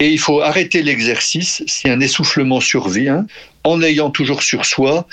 Et 0.00 0.08
il 0.10 0.18
faut 0.18 0.40
arrêter 0.40 0.82
l'exercice 0.82 1.62
si 1.66 1.88
un 1.88 2.00
essoufflement 2.00 2.60
survient 2.60 3.26
en 3.62 3.80
ayant 3.82 4.10
toujours 4.10 4.42
sur 4.42 4.64
soi 4.64 5.06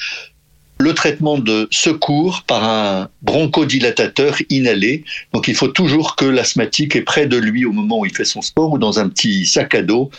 le 0.80 0.96
traitement 0.96 1.38
de 1.38 1.68
secours 1.70 2.44
par 2.48 2.64
un 2.64 3.10
bronchodilatateur 3.22 4.38
inhalé. 4.50 5.04
Donc 5.32 5.48
il 5.48 5.54
faut 5.54 5.68
toujours 5.68 6.16
que 6.16 6.26
l'asthmatique 6.26 6.96
est 6.96 7.04
près 7.04 7.28
de 7.28 7.38
lui 7.38 7.66
au 7.66 7.72
moment 7.72 8.00
où 8.00 8.06
il 8.06 8.16
fait 8.16 8.26
son 8.26 8.42
sport 8.42 8.72
ou 8.72 8.78
dans 8.80 9.00
un 9.00 9.08
petit 9.08 9.46
sac 9.46 9.76
à 9.76 9.84
dos 9.84 10.10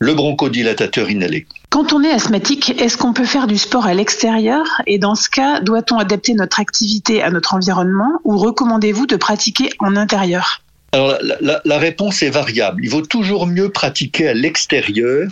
le 0.00 0.14
bronchodilatateur 0.14 1.10
inhalé. 1.10 1.46
Quand 1.70 1.92
on 1.92 2.02
est 2.02 2.10
asthmatique, 2.10 2.80
est-ce 2.80 2.96
qu'on 2.96 3.12
peut 3.12 3.24
faire 3.24 3.46
du 3.46 3.58
sport 3.58 3.86
à 3.86 3.94
l'extérieur? 3.94 4.64
Et 4.86 4.98
dans 4.98 5.14
ce 5.14 5.28
cas, 5.28 5.60
doit-on 5.60 5.98
adapter 5.98 6.34
notre 6.34 6.60
activité 6.60 7.22
à 7.22 7.30
notre 7.30 7.54
environnement 7.54 8.20
ou 8.24 8.38
recommandez-vous 8.38 9.06
de 9.06 9.16
pratiquer 9.16 9.70
en 9.80 9.96
intérieur? 9.96 10.62
Alors 10.92 11.18
la, 11.20 11.36
la- 11.40 11.60
la 11.64 11.78
réponse 11.78 12.22
est 12.22 12.30
variable. 12.30 12.82
Il 12.84 12.90
vaut 12.90 13.02
toujours 13.02 13.46
mieux 13.46 13.70
pratiquer 13.70 14.28
à 14.28 14.34
l'extérieur 14.34 15.30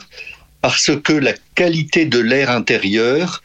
parce 0.61 0.91
que 1.03 1.13
la 1.13 1.33
qualité 1.55 2.05
de 2.05 2.19
l'air 2.19 2.51
intérieur, 2.51 3.43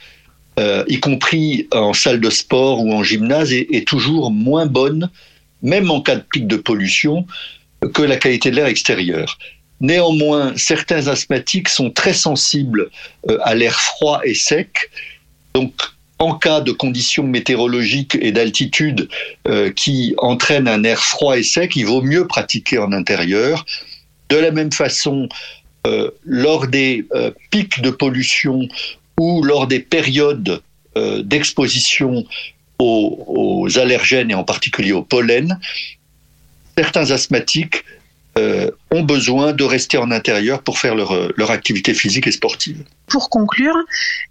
euh, 0.60 0.84
y 0.88 1.00
compris 1.00 1.68
en 1.72 1.94
salle 1.94 2.20
de 2.20 2.30
sport 2.30 2.84
ou 2.84 2.92
en 2.94 3.04
gymnase, 3.04 3.54
est, 3.54 3.68
est 3.72 3.88
toujours 3.88 4.32
moins 4.32 4.66
bonne, 4.66 5.10
même 5.62 5.92
en 5.92 6.02
cas 6.02 6.16
de 6.16 6.24
pic 6.30 6.48
de 6.48 6.58
pollution, 6.58 7.26
que 7.94 8.02
la 8.02 8.18
qualité 8.18 8.52
de 8.52 8.56
l'air 8.56 8.66
extérieur. 8.66 9.38
Néanmoins, 9.82 10.54
certains 10.58 11.08
asthmatiques 11.08 11.68
sont 11.68 11.90
très 11.90 12.14
sensibles 12.14 12.92
euh, 13.30 13.40
à 13.42 13.56
l'air 13.56 13.82
froid 13.82 14.22
et 14.24 14.36
sec. 14.36 14.92
Donc, 15.56 15.74
en 16.20 16.36
cas 16.36 16.62
de 16.62 16.72
conditions 16.72 17.24
météorologiques 17.24 18.16
et 18.22 18.32
d'altitude 18.32 19.10
euh, 19.48 19.72
qui 19.72 20.14
entraînent 20.20 20.68
un 20.68 20.84
air 20.84 21.00
froid 21.00 21.36
et 21.36 21.42
sec, 21.42 21.76
il 21.76 21.88
vaut 21.88 22.04
mieux 22.04 22.28
pratiquer 22.28 22.78
en 22.78 22.92
intérieur. 22.92 23.66
De 24.30 24.38
la 24.38 24.52
même 24.52 24.72
façon, 24.72 25.28
euh, 25.88 26.12
lors 26.24 26.68
des 26.68 27.08
pics 27.50 27.82
de 27.82 27.90
pollution 27.90 28.68
ou 29.20 29.42
lors 29.42 29.66
des 29.66 29.80
périodes 29.80 30.62
d'exposition 30.96 32.26
aux, 32.78 33.24
aux 33.28 33.80
allergènes 33.80 34.30
et 34.30 34.36
en 34.36 34.44
particulier 34.44 34.92
au 34.92 35.02
pollen, 35.02 35.58
certains 36.78 37.12
asthmatiques 37.12 37.84
euh, 38.38 38.72
ont 38.92 39.04
besoin 39.04 39.52
de 39.52 39.64
rester 39.64 39.98
en 39.98 40.10
intérieur 40.10 40.62
pour 40.64 40.80
faire 40.80 40.96
leur, 40.96 41.12
euh, 41.12 41.34
leur 41.36 41.52
activité 41.52 41.94
physique 41.94 42.28
et 42.28 42.32
sportive. 42.32 42.84
Pour 43.08 43.30
conclure, 43.30 43.76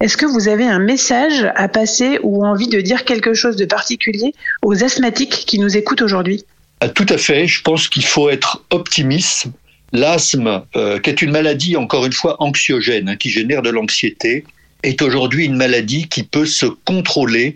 est-ce 0.01 0.17
que 0.17 0.25
vous 0.25 0.49
avez 0.49 0.65
un 0.65 0.79
message 0.79 1.47
à 1.55 1.69
passer 1.69 2.19
ou 2.23 2.47
envie 2.47 2.69
de 2.69 2.81
dire 2.81 3.05
quelque 3.05 3.35
chose 3.35 3.57
de 3.57 3.67
particulier 3.67 4.33
aux 4.63 4.83
asthmatiques 4.83 5.45
qui 5.47 5.59
nous 5.59 5.77
écoutent 5.77 6.01
aujourd'hui? 6.01 6.45
Ah, 6.81 6.89
Tout 6.89 7.07
à 7.11 7.19
fait, 7.19 7.47
je 7.47 7.61
pense 7.61 7.89
qu'il 7.89 8.05
faut 8.05 8.31
être 8.31 8.65
optimiste. 8.71 9.49
L'asthme, 9.93 10.63
euh, 10.77 10.99
qui 10.99 11.11
est 11.11 11.21
une 11.21 11.33
maladie, 11.33 11.77
encore 11.77 12.07
une 12.07 12.13
fois, 12.13 12.37
anxiogène, 12.43 13.11
hein, 13.11 13.17
qui 13.17 13.29
génère 13.29 13.61
de 13.61 13.71
l'anxiété, 13.71 14.45
est 14.83 15.03
aujourd'hui 15.03 15.45
une 15.45 15.57
maladie 15.57 16.09
qui 16.09 16.23
peut 16.23 16.47
se 16.47 16.65
contrôler 16.65 17.55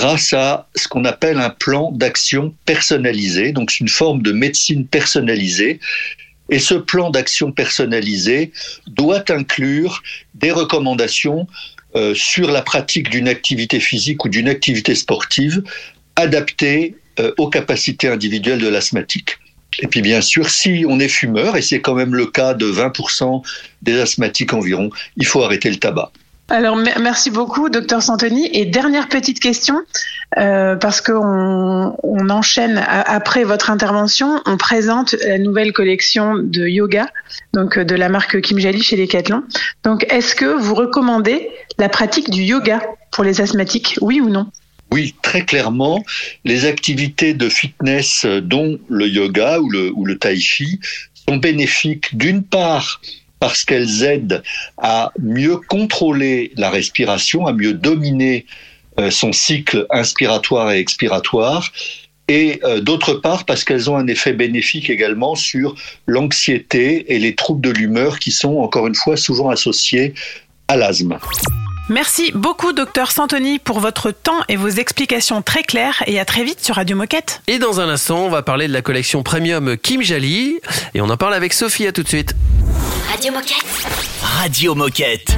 grâce 0.00 0.32
à 0.32 0.66
ce 0.74 0.88
qu'on 0.88 1.04
appelle 1.04 1.38
un 1.38 1.50
plan 1.50 1.92
d'action 1.92 2.54
personnalisé. 2.64 3.52
Donc, 3.52 3.70
c'est 3.70 3.80
une 3.80 3.88
forme 3.88 4.22
de 4.22 4.32
médecine 4.32 4.86
personnalisée. 4.86 5.78
Et 6.48 6.58
ce 6.58 6.74
plan 6.74 7.10
d'action 7.10 7.52
personnalisé 7.52 8.50
doit 8.86 9.30
inclure 9.30 10.02
des 10.34 10.52
recommandations 10.52 11.46
euh, 11.96 12.14
sur 12.14 12.50
la 12.50 12.62
pratique 12.62 13.10
d'une 13.10 13.28
activité 13.28 13.78
physique 13.78 14.24
ou 14.24 14.30
d'une 14.30 14.48
activité 14.48 14.94
sportive 14.94 15.62
adaptée 16.16 16.96
euh, 17.18 17.32
aux 17.36 17.50
capacités 17.50 18.08
individuelles 18.08 18.60
de 18.60 18.68
l'asthmatique. 18.68 19.36
Et 19.80 19.86
puis 19.86 20.00
bien 20.00 20.22
sûr, 20.22 20.48
si 20.48 20.86
on 20.88 20.98
est 20.98 21.08
fumeur, 21.08 21.58
et 21.58 21.62
c'est 21.62 21.82
quand 21.82 21.94
même 21.94 22.14
le 22.14 22.26
cas 22.26 22.54
de 22.54 22.66
20% 22.66 23.42
des 23.82 24.00
asthmatiques 24.00 24.54
environ, 24.54 24.88
il 25.18 25.26
faut 25.26 25.42
arrêter 25.42 25.68
le 25.68 25.76
tabac. 25.76 26.10
Alors 26.50 26.74
me- 26.74 27.00
merci 27.00 27.30
beaucoup, 27.30 27.68
docteur 27.68 28.02
Santoni. 28.02 28.50
Et 28.52 28.66
dernière 28.66 29.08
petite 29.08 29.38
question, 29.38 29.80
euh, 30.36 30.74
parce 30.74 31.00
qu'on 31.00 31.96
on 32.02 32.28
enchaîne 32.28 32.84
après 32.88 33.44
votre 33.44 33.70
intervention, 33.70 34.42
on 34.46 34.56
présente 34.56 35.14
la 35.24 35.38
nouvelle 35.38 35.72
collection 35.72 36.34
de 36.36 36.66
yoga, 36.66 37.06
donc 37.52 37.78
euh, 37.78 37.84
de 37.84 37.94
la 37.94 38.08
marque 38.08 38.40
Kim 38.40 38.58
Jali 38.58 38.82
chez 38.82 38.96
Decathlon. 38.96 39.44
Donc 39.84 40.04
est-ce 40.12 40.34
que 40.34 40.44
vous 40.44 40.74
recommandez 40.74 41.48
la 41.78 41.88
pratique 41.88 42.30
du 42.30 42.42
yoga 42.42 42.82
pour 43.12 43.22
les 43.22 43.40
asthmatiques, 43.40 43.96
oui 44.00 44.20
ou 44.20 44.28
non? 44.28 44.46
Oui, 44.92 45.14
très 45.22 45.44
clairement, 45.44 46.02
les 46.44 46.64
activités 46.64 47.32
de 47.32 47.48
fitness, 47.48 48.24
euh, 48.24 48.40
dont 48.40 48.76
le 48.88 49.06
yoga 49.06 49.60
ou 49.60 49.70
le, 49.70 49.92
ou 49.94 50.04
le 50.04 50.18
tai 50.18 50.36
chi, 50.36 50.80
sont 51.28 51.36
bénéfiques 51.36 52.16
d'une 52.16 52.42
part 52.42 53.00
parce 53.40 53.64
qu'elles 53.64 54.04
aident 54.04 54.42
à 54.78 55.12
mieux 55.18 55.56
contrôler 55.56 56.52
la 56.56 56.70
respiration, 56.70 57.46
à 57.46 57.52
mieux 57.52 57.72
dominer 57.72 58.46
euh, 58.98 59.10
son 59.10 59.32
cycle 59.32 59.86
inspiratoire 59.90 60.70
et 60.70 60.78
expiratoire, 60.78 61.72
et 62.28 62.60
euh, 62.62 62.80
d'autre 62.80 63.14
part 63.14 63.44
parce 63.44 63.64
qu'elles 63.64 63.90
ont 63.90 63.96
un 63.96 64.06
effet 64.06 64.32
bénéfique 64.32 64.88
également 64.88 65.34
sur 65.34 65.74
l'anxiété 66.06 67.12
et 67.12 67.18
les 67.18 67.34
troubles 67.34 67.60
de 67.60 67.70
l'humeur 67.70 68.20
qui 68.20 68.30
sont 68.30 68.58
encore 68.58 68.86
une 68.86 68.94
fois 68.94 69.16
souvent 69.16 69.48
associés 69.48 70.14
à 70.68 70.76
l'asthme. 70.76 71.18
Merci 71.90 72.30
beaucoup, 72.36 72.72
docteur 72.72 73.10
Santoni, 73.10 73.58
pour 73.58 73.80
votre 73.80 74.12
temps 74.12 74.38
et 74.48 74.54
vos 74.54 74.68
explications 74.68 75.42
très 75.42 75.64
claires. 75.64 76.04
Et 76.06 76.20
à 76.20 76.24
très 76.24 76.44
vite 76.44 76.64
sur 76.64 76.76
Radio 76.76 76.96
Moquette. 76.96 77.42
Et 77.48 77.58
dans 77.58 77.80
un 77.80 77.88
instant, 77.88 78.26
on 78.26 78.30
va 78.30 78.42
parler 78.42 78.68
de 78.68 78.72
la 78.72 78.80
collection 78.80 79.24
premium 79.24 79.76
Kim 79.76 80.00
Jali. 80.00 80.60
Et 80.94 81.00
on 81.00 81.10
en 81.10 81.16
parle 81.16 81.34
avec 81.34 81.52
Sophie. 81.52 81.88
À 81.88 81.92
tout 81.92 82.04
de 82.04 82.08
suite. 82.08 82.36
Radio 83.10 83.32
Moquette. 83.32 83.66
Radio 84.22 84.76
Moquette. 84.76 85.36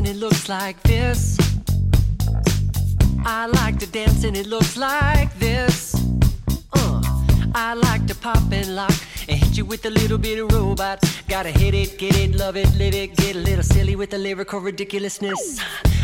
And 0.00 0.08
it 0.08 0.16
looks 0.16 0.48
like 0.48 0.82
this. 0.84 1.36
I 3.26 3.44
like 3.46 3.78
to 3.80 3.86
dance 3.86 4.24
and 4.24 4.34
it 4.34 4.46
looks 4.46 4.78
like 4.78 5.38
this. 5.38 5.94
Uh, 6.72 7.02
I 7.54 7.74
like 7.74 8.06
to 8.06 8.14
pop 8.14 8.50
and 8.50 8.74
lock 8.74 9.09
hit 9.50 9.58
you 9.58 9.64
with 9.64 9.84
a 9.84 9.90
little 9.90 10.18
bit 10.18 10.38
of 10.38 10.52
robot. 10.52 10.98
Gotta 11.26 11.50
hit 11.50 11.74
it, 11.74 11.98
get 11.98 12.16
it, 12.16 12.36
love 12.36 12.56
it, 12.56 12.72
live 12.76 12.94
it, 12.94 13.16
get 13.16 13.34
a 13.34 13.38
little 13.38 13.64
silly 13.64 13.96
with 13.96 14.10
the 14.10 14.18
lyrical 14.18 14.60
ridiculousness. 14.60 15.60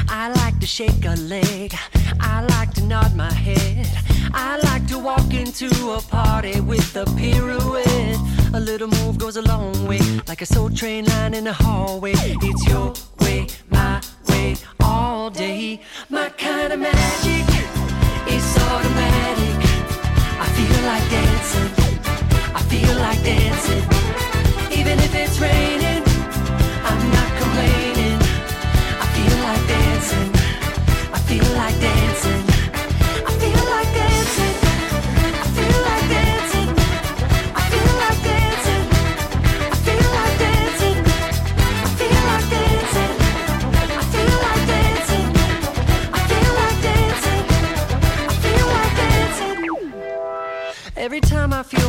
I 0.08 0.32
like 0.32 0.58
to 0.60 0.66
shake 0.66 1.04
a 1.04 1.14
leg. 1.14 1.72
I 2.20 2.42
like 2.56 2.74
to 2.74 2.82
nod 2.82 3.14
my 3.14 3.32
head. 3.32 3.86
I 4.32 4.58
like 4.68 4.86
to 4.88 4.98
walk 4.98 5.32
into 5.32 5.68
a 5.92 6.00
party 6.00 6.60
with 6.60 6.96
a 6.96 7.04
pirouette. 7.18 8.18
A 8.54 8.60
little 8.60 8.88
move 8.88 9.18
goes 9.18 9.36
a 9.36 9.42
long 9.42 9.86
way, 9.86 10.00
like 10.26 10.42
a 10.42 10.46
soul 10.46 10.70
train 10.70 11.04
line 11.04 11.34
in 11.34 11.44
the 11.44 11.52
hallway. 11.52 12.14
It's 12.16 12.66
your 12.66 12.94
way, 13.20 13.46
my 13.70 14.00
way, 14.28 14.56
all 14.80 15.30
day. 15.30 15.80
My 16.10 16.30
kind 16.30 16.72
of 16.72 16.80
magic 16.80 17.46
is 18.26 18.46
automatic. 18.70 19.58
I 20.44 20.46
feel 20.56 20.82
like 20.90 21.10
dancing. 21.10 21.85
I 22.56 22.62
feel 22.70 22.96
like 22.96 23.22
dancing. 23.22 23.84
Even 24.78 24.98
if 24.98 25.14
it's 25.14 25.38
raining, 25.38 26.02
I'm 26.88 27.02
not 27.16 27.30
complaining. 27.42 28.18
I 29.02 29.06
feel 29.14 29.36
like 29.46 29.64
dancing. 29.68 30.30
I 31.12 31.18
feel 31.28 31.54
like. 31.54 31.95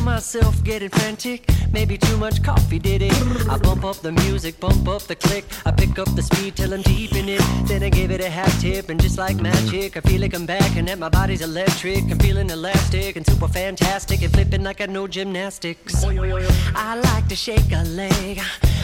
Myself 0.07 0.63
getting 0.63 0.87
frantic, 0.87 1.49
maybe 1.73 1.97
too 1.97 2.15
much 2.15 2.41
coffee 2.41 2.79
did 2.79 3.01
it. 3.01 3.13
I 3.49 3.57
bump 3.57 3.83
up 3.83 3.97
the 3.97 4.13
music, 4.13 4.57
bump 4.57 4.87
up 4.87 5.01
the 5.01 5.15
click. 5.15 5.43
I 5.65 5.71
pick 5.71 5.99
up 5.99 6.09
the 6.15 6.21
speed 6.21 6.55
till 6.55 6.73
I'm 6.73 6.81
deep 6.81 7.13
in 7.13 7.27
it. 7.27 7.41
Then 7.67 7.83
I 7.83 7.89
give 7.89 8.09
it 8.09 8.21
a 8.21 8.29
half 8.29 8.53
tip, 8.61 8.87
and 8.87 9.01
just 9.01 9.17
like 9.17 9.35
magic, 9.35 9.97
I 9.97 9.99
feel 9.99 10.21
like 10.21 10.33
I'm 10.33 10.45
back 10.45 10.77
and 10.77 10.87
that 10.87 10.97
my 10.97 11.09
body's 11.09 11.41
electric. 11.41 12.03
I'm 12.09 12.19
feeling 12.19 12.49
elastic 12.49 13.17
and 13.17 13.25
super 13.27 13.49
fantastic 13.49 14.21
and 14.21 14.31
flipping 14.31 14.63
like 14.63 14.79
I 14.79 14.85
know 14.85 15.07
gymnastics. 15.07 16.05
I 16.05 16.95
like 17.09 17.27
to 17.27 17.35
shake 17.35 17.71
a 17.73 17.83
leg. 17.83 18.39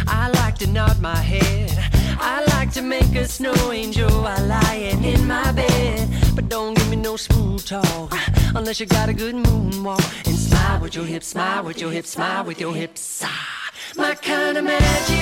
I 0.07 0.27
like 0.41 0.55
to 0.55 0.67
nod 0.67 1.01
my 1.01 1.15
head. 1.15 2.02
I 2.19 2.43
like 2.55 2.71
to 2.73 2.81
make 2.81 3.15
a 3.15 3.27
snow 3.27 3.71
angel 3.71 4.09
while 4.09 4.45
lying 4.45 5.03
in 5.03 5.27
my 5.27 5.51
bed. 5.51 6.09
But 6.35 6.49
don't 6.49 6.75
give 6.75 6.89
me 6.89 6.95
no 6.95 7.15
smooth 7.15 7.65
talk 7.65 8.13
unless 8.55 8.79
you 8.79 8.85
got 8.85 9.09
a 9.09 9.13
good 9.13 9.35
moonwalk. 9.35 10.27
And 10.27 10.35
smile 10.35 10.81
with 10.81 10.95
your 10.95 11.05
hips, 11.05 11.27
smile 11.27 11.63
with 11.63 11.79
your 11.79 11.91
hips, 11.91 12.09
smile 12.09 12.43
with 12.43 12.59
your 12.59 12.73
hips. 12.73 13.21
Ah, 13.23 13.71
my 13.95 14.15
kind 14.15 14.57
of 14.57 14.63
magic 14.63 15.12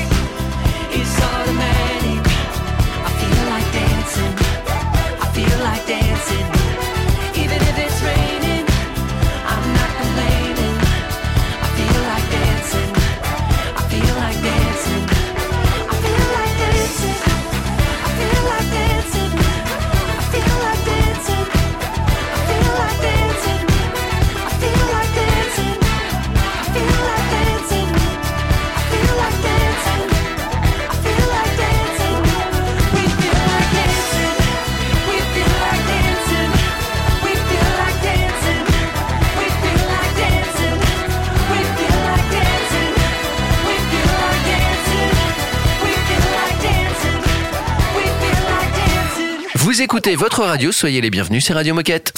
Vous 49.82 49.86
écoutez 49.86 50.16
votre 50.16 50.44
radio, 50.44 50.72
soyez 50.72 51.02
les 51.02 51.10
bienvenus, 51.10 51.44
c'est 51.44 51.54
Radio 51.54 51.74
Moquette. 51.74 52.14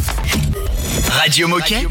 Radio 1.09 1.47
Moquette. 1.47 1.87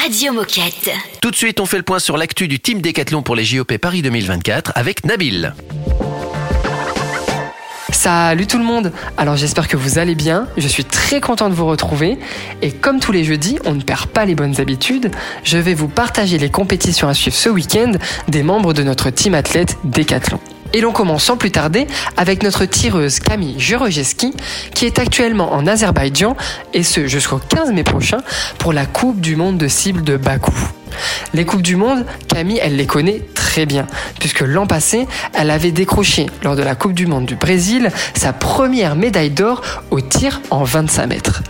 Radio 0.00 0.32
Moquette. 0.32 0.90
Tout 1.20 1.32
de 1.32 1.34
suite, 1.34 1.58
on 1.58 1.66
fait 1.66 1.78
le 1.78 1.82
point 1.82 1.98
sur 1.98 2.16
l'actu 2.16 2.46
du 2.46 2.60
team 2.60 2.80
Décathlon 2.80 3.22
pour 3.22 3.34
les 3.34 3.44
JOP 3.44 3.78
Paris 3.78 4.00
2024 4.02 4.70
avec 4.76 5.04
Nabil. 5.04 5.54
Salut 7.90 8.46
tout 8.46 8.58
le 8.58 8.64
monde 8.64 8.92
Alors 9.16 9.36
j'espère 9.36 9.66
que 9.66 9.76
vous 9.76 9.98
allez 9.98 10.14
bien, 10.14 10.46
je 10.56 10.68
suis 10.68 10.84
très 10.84 11.20
content 11.20 11.48
de 11.48 11.54
vous 11.54 11.66
retrouver 11.66 12.20
et 12.62 12.70
comme 12.70 13.00
tous 13.00 13.10
les 13.10 13.24
jeudis, 13.24 13.58
on 13.64 13.74
ne 13.74 13.82
perd 13.82 14.06
pas 14.06 14.24
les 14.24 14.36
bonnes 14.36 14.60
habitudes, 14.60 15.10
je 15.42 15.58
vais 15.58 15.74
vous 15.74 15.88
partager 15.88 16.38
les 16.38 16.48
compétitions 16.48 17.08
à 17.08 17.14
suivre 17.14 17.36
ce 17.36 17.48
week-end 17.48 17.94
des 18.28 18.44
membres 18.44 18.72
de 18.72 18.84
notre 18.84 19.10
team 19.10 19.34
athlète 19.34 19.78
Décathlon. 19.82 20.38
Et 20.72 20.80
l'on 20.80 20.92
commence 20.92 21.24
sans 21.24 21.36
plus 21.36 21.50
tarder 21.50 21.86
avec 22.16 22.42
notre 22.42 22.64
tireuse 22.64 23.18
Camille 23.18 23.58
Jurojeski 23.58 24.34
qui 24.74 24.86
est 24.86 24.98
actuellement 24.98 25.52
en 25.52 25.66
Azerbaïdjan 25.66 26.36
et 26.74 26.82
ce 26.82 27.06
jusqu'au 27.06 27.38
15 27.38 27.72
mai 27.72 27.84
prochain 27.84 28.18
pour 28.58 28.72
la 28.72 28.86
Coupe 28.86 29.20
du 29.20 29.36
monde 29.36 29.58
de 29.58 29.68
cible 29.68 30.02
de 30.02 30.16
Bakou. 30.16 30.52
Les 31.34 31.44
Coupes 31.44 31.62
du 31.62 31.76
Monde, 31.76 32.04
Camille, 32.28 32.60
elle 32.62 32.76
les 32.76 32.86
connaît 32.86 33.22
très 33.34 33.66
bien, 33.66 33.86
puisque 34.18 34.40
l'an 34.40 34.66
passé, 34.66 35.06
elle 35.34 35.50
avait 35.50 35.72
décroché, 35.72 36.26
lors 36.42 36.56
de 36.56 36.62
la 36.62 36.74
Coupe 36.74 36.92
du 36.92 37.06
Monde 37.06 37.26
du 37.26 37.36
Brésil, 37.36 37.90
sa 38.14 38.32
première 38.32 38.96
médaille 38.96 39.30
d'or 39.30 39.62
au 39.90 40.00
tir 40.00 40.40
en 40.50 40.64
25 40.64 41.06
mètres. 41.06 41.42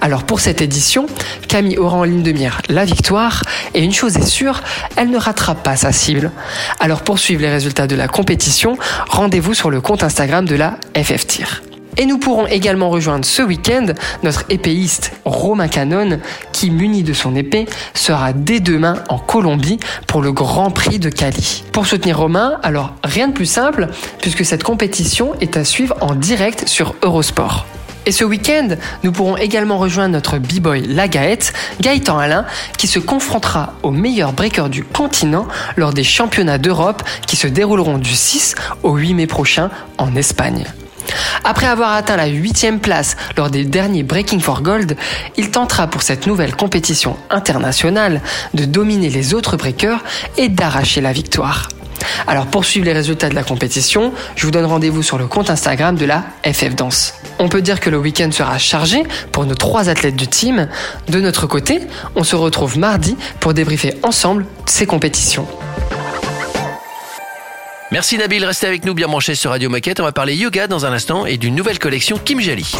Alors 0.00 0.24
pour 0.24 0.40
cette 0.40 0.62
édition, 0.62 1.06
Camille 1.48 1.78
aura 1.78 1.96
en 1.96 2.04
ligne 2.04 2.22
de 2.22 2.32
mire 2.32 2.60
la 2.68 2.84
victoire, 2.84 3.42
et 3.74 3.82
une 3.82 3.92
chose 3.92 4.16
est 4.16 4.26
sûre, 4.26 4.62
elle 4.96 5.10
ne 5.10 5.18
rattrape 5.18 5.62
pas 5.62 5.76
sa 5.76 5.92
cible. 5.92 6.30
Alors 6.80 7.02
pour 7.02 7.18
suivre 7.18 7.42
les 7.42 7.50
résultats 7.50 7.86
de 7.86 7.96
la 7.96 8.08
compétition, 8.08 8.78
rendez-vous 9.08 9.54
sur 9.54 9.70
le 9.70 9.80
compte 9.80 10.02
Instagram 10.02 10.44
de 10.44 10.54
la 10.54 10.78
FF 10.96 11.26
Tir. 11.26 11.62
Et 11.96 12.06
nous 12.06 12.18
pourrons 12.18 12.46
également 12.46 12.90
rejoindre 12.90 13.24
ce 13.24 13.42
week-end 13.42 13.86
notre 14.22 14.44
épéiste 14.50 15.12
Romain 15.24 15.68
Canon 15.68 16.20
qui, 16.52 16.70
muni 16.70 17.02
de 17.02 17.12
son 17.12 17.34
épée, 17.34 17.66
sera 17.94 18.32
dès 18.32 18.60
demain 18.60 19.02
en 19.08 19.18
Colombie 19.18 19.78
pour 20.06 20.22
le 20.22 20.32
Grand 20.32 20.70
Prix 20.70 20.98
de 20.98 21.10
Cali. 21.10 21.64
Pour 21.72 21.86
soutenir 21.86 22.18
Romain, 22.18 22.58
alors 22.62 22.94
rien 23.02 23.28
de 23.28 23.32
plus 23.32 23.46
simple 23.46 23.88
puisque 24.20 24.44
cette 24.44 24.62
compétition 24.62 25.34
est 25.40 25.56
à 25.56 25.64
suivre 25.64 25.96
en 26.00 26.14
direct 26.14 26.68
sur 26.68 26.94
Eurosport. 27.02 27.66
Et 28.08 28.10
ce 28.10 28.24
week-end, 28.24 28.68
nous 29.04 29.12
pourrons 29.12 29.36
également 29.36 29.76
rejoindre 29.76 30.14
notre 30.14 30.38
b-boy 30.38 30.80
Lagaette, 30.86 31.52
Gaëtan 31.82 32.16
Alain, 32.18 32.46
qui 32.78 32.86
se 32.86 32.98
confrontera 32.98 33.74
aux 33.82 33.90
meilleurs 33.90 34.32
breakers 34.32 34.70
du 34.70 34.82
continent 34.82 35.46
lors 35.76 35.92
des 35.92 36.04
championnats 36.04 36.56
d'Europe 36.56 37.02
qui 37.26 37.36
se 37.36 37.46
dérouleront 37.46 37.98
du 37.98 38.14
6 38.14 38.54
au 38.82 38.94
8 38.94 39.12
mai 39.12 39.26
prochain 39.26 39.68
en 39.98 40.16
Espagne. 40.16 40.64
Après 41.44 41.66
avoir 41.66 41.92
atteint 41.92 42.16
la 42.16 42.26
huitième 42.26 42.80
place 42.80 43.16
lors 43.36 43.50
des 43.50 43.64
derniers 43.64 44.02
Breaking 44.02 44.40
for 44.40 44.62
Gold, 44.62 44.96
il 45.36 45.50
tentera 45.50 45.86
pour 45.86 46.02
cette 46.02 46.26
nouvelle 46.26 46.54
compétition 46.54 47.16
internationale 47.30 48.20
de 48.54 48.64
dominer 48.64 49.10
les 49.10 49.34
autres 49.34 49.56
breakers 49.56 50.02
et 50.36 50.48
d'arracher 50.48 51.00
la 51.00 51.12
victoire. 51.12 51.68
Alors 52.26 52.46
pour 52.46 52.64
suivre 52.64 52.86
les 52.86 52.92
résultats 52.92 53.28
de 53.28 53.34
la 53.34 53.42
compétition, 53.42 54.12
je 54.36 54.44
vous 54.44 54.50
donne 54.50 54.64
rendez-vous 54.64 55.02
sur 55.02 55.18
le 55.18 55.26
compte 55.26 55.50
Instagram 55.50 55.96
de 55.96 56.04
la 56.04 56.24
FF 56.44 56.74
Danse. 56.74 57.14
On 57.38 57.48
peut 57.48 57.62
dire 57.62 57.80
que 57.80 57.90
le 57.90 57.98
week-end 57.98 58.30
sera 58.32 58.58
chargé 58.58 59.04
pour 59.32 59.46
nos 59.46 59.54
trois 59.54 59.88
athlètes 59.88 60.16
du 60.16 60.26
team. 60.26 60.68
De 61.08 61.20
notre 61.20 61.46
côté, 61.46 61.80
on 62.16 62.24
se 62.24 62.36
retrouve 62.36 62.78
mardi 62.78 63.16
pour 63.40 63.54
débriefer 63.54 63.94
ensemble 64.02 64.46
ces 64.66 64.86
compétitions. 64.86 65.46
Merci 67.90 68.18
Nabil, 68.18 68.44
restez 68.44 68.66
avec 68.66 68.84
nous 68.84 68.92
bien 68.92 69.06
branchés 69.08 69.34
sur 69.34 69.50
Radio 69.50 69.70
Moquette. 69.70 70.00
On 70.00 70.04
va 70.04 70.12
parler 70.12 70.34
yoga 70.34 70.66
dans 70.66 70.84
un 70.84 70.92
instant 70.92 71.24
et 71.24 71.38
d'une 71.38 71.54
nouvelle 71.54 71.78
collection 71.78 72.18
Kim 72.22 72.40
Jali. 72.40 72.70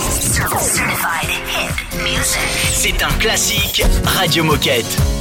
C'est 2.72 3.02
un 3.02 3.12
classique 3.18 3.82
Radio 4.04 4.44
Moquette. 4.44 5.17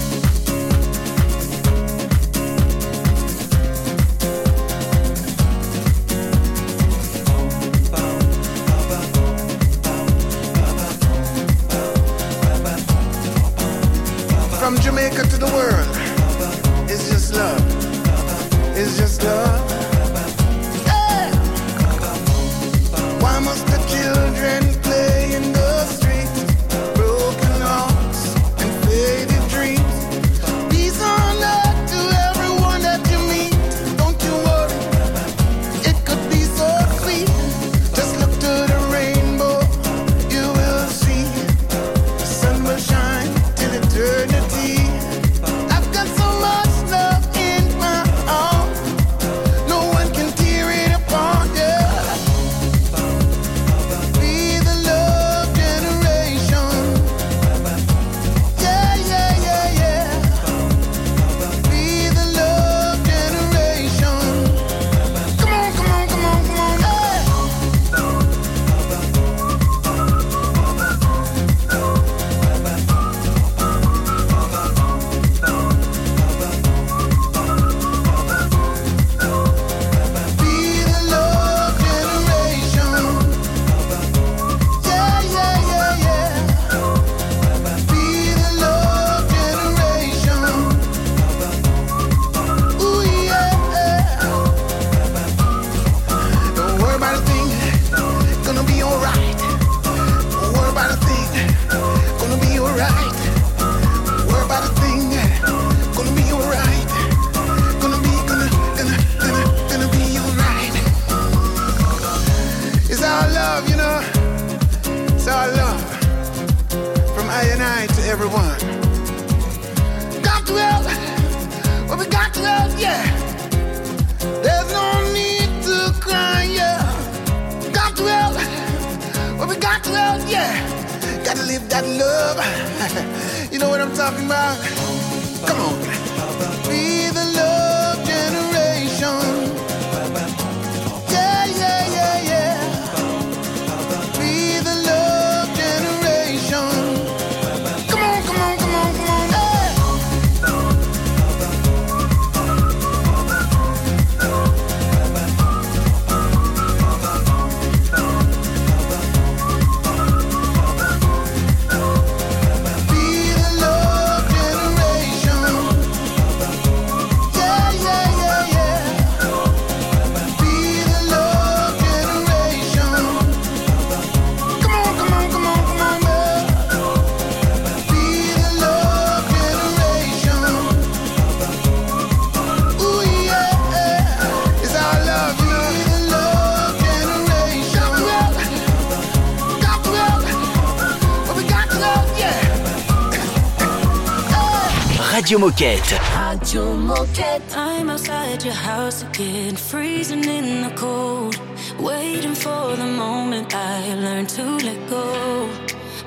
Radio 195.28 195.39
Moquette. 195.39 195.99
Radio 196.15 196.78
Moquette. 196.78 197.57
I'm 197.57 197.89
outside 197.89 198.45
your 198.45 198.53
house 198.53 199.03
again, 199.03 199.57
freezing 199.57 200.23
in 200.23 200.61
the 200.61 200.73
cold. 200.78 201.38
Waiting 201.78 202.34
for 202.34 202.78
the 202.78 202.86
moment 202.86 203.53
I 203.53 203.93
learn 203.95 204.25
to 204.28 204.43
let 204.43 204.89
go. 204.89 205.49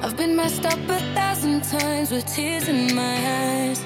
I've 0.00 0.16
been 0.16 0.34
messed 0.34 0.64
up 0.64 0.78
a 0.88 0.98
thousand 1.14 1.64
times 1.64 2.10
with 2.10 2.24
tears 2.24 2.66
in 2.68 2.94
my 2.94 3.16
eyes. 3.42 3.84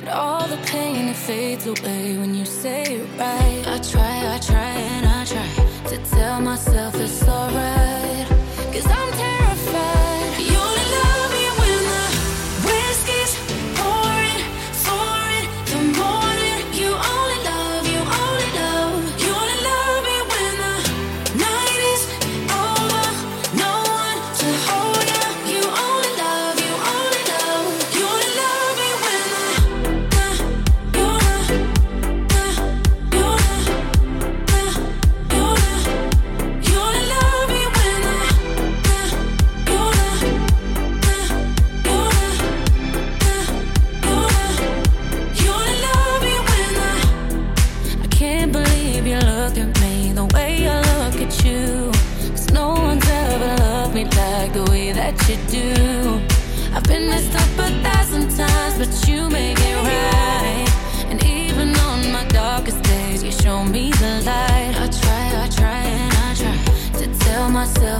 But 0.00 0.14
all 0.14 0.48
the 0.48 0.56
pain 0.64 1.08
it 1.08 1.16
fades 1.16 1.66
away 1.66 2.16
when 2.16 2.34
you 2.34 2.46
say 2.46 2.84
it 2.84 3.06
right. 3.18 3.62
I 3.66 3.78
try, 3.80 4.34
I 4.34 4.38
try, 4.38 4.72
and 4.94 5.06
I 5.06 5.24
try 5.26 5.90
to 5.90 5.98
tell 6.10 6.40
myself 6.40 6.94
it's 6.94 7.28
alright. 7.28 8.26
Cause 8.72 8.86
I'm 8.86 9.09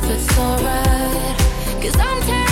if 0.05 0.11
it's 0.11 0.38
alright. 0.38 1.36
Cause 1.82 1.96
I'm 1.96 2.20
tired. 2.22 2.49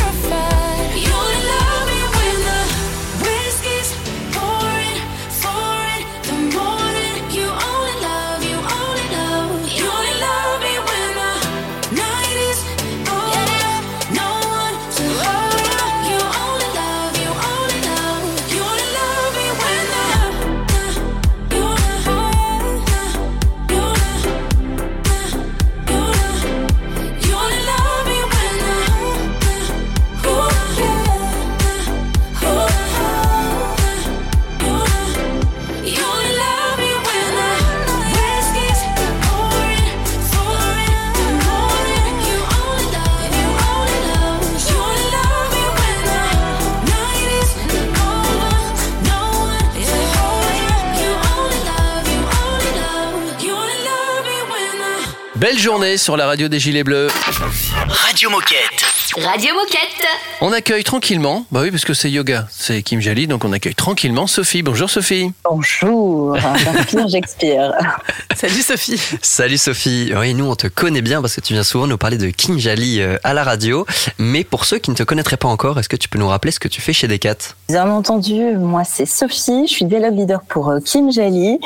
Journée 55.68 55.98
sur 55.98 56.16
la 56.16 56.24
radio 56.24 56.48
des 56.48 56.58
Gilets 56.58 56.82
Bleus. 56.82 57.08
Radio 57.90 58.30
Moquette. 58.30 59.07
Radio 59.24 59.52
Moquette. 59.54 60.06
On 60.40 60.52
accueille 60.52 60.84
tranquillement, 60.84 61.44
bah 61.50 61.60
oui, 61.62 61.72
parce 61.72 61.84
que 61.84 61.92
c'est 61.92 62.10
yoga, 62.10 62.46
c'est 62.50 62.82
Kim 62.82 63.00
Jali, 63.00 63.26
donc 63.26 63.44
on 63.44 63.52
accueille 63.52 63.74
tranquillement 63.74 64.28
Sophie. 64.28 64.62
Bonjour 64.62 64.88
Sophie. 64.88 65.32
Bonjour, 65.42 66.36
j'inspire, 66.36 67.08
j'expire. 67.08 67.72
Salut 68.36 68.62
Sophie. 68.62 69.00
Salut 69.20 69.58
Sophie. 69.58 70.12
Oui, 70.16 70.34
nous 70.34 70.44
on 70.44 70.54
te 70.54 70.68
connaît 70.68 71.02
bien 71.02 71.20
parce 71.20 71.34
que 71.34 71.40
tu 71.40 71.54
viens 71.54 71.64
souvent 71.64 71.88
nous 71.88 71.98
parler 71.98 72.18
de 72.18 72.28
Kinjali 72.28 73.00
euh, 73.00 73.16
à 73.24 73.34
la 73.34 73.42
radio. 73.42 73.86
Mais 74.18 74.44
pour 74.44 74.64
ceux 74.64 74.78
qui 74.78 74.90
ne 74.90 74.96
te 74.96 75.02
connaîtraient 75.02 75.36
pas 75.36 75.48
encore, 75.48 75.80
est-ce 75.80 75.88
que 75.88 75.96
tu 75.96 76.08
peux 76.08 76.18
nous 76.18 76.28
rappeler 76.28 76.52
ce 76.52 76.60
que 76.60 76.68
tu 76.68 76.80
fais 76.80 76.92
chez 76.92 77.08
Decat? 77.08 77.36
Bien 77.68 77.90
entendu, 77.90 78.56
moi 78.56 78.84
c'est 78.84 79.06
Sophie, 79.06 79.66
je 79.66 79.72
suis 79.72 79.84
dialogue 79.86 80.16
leader 80.16 80.42
pour 80.42 80.68
euh, 80.68 80.78
Kim 80.80 81.10
Jali. 81.10 81.58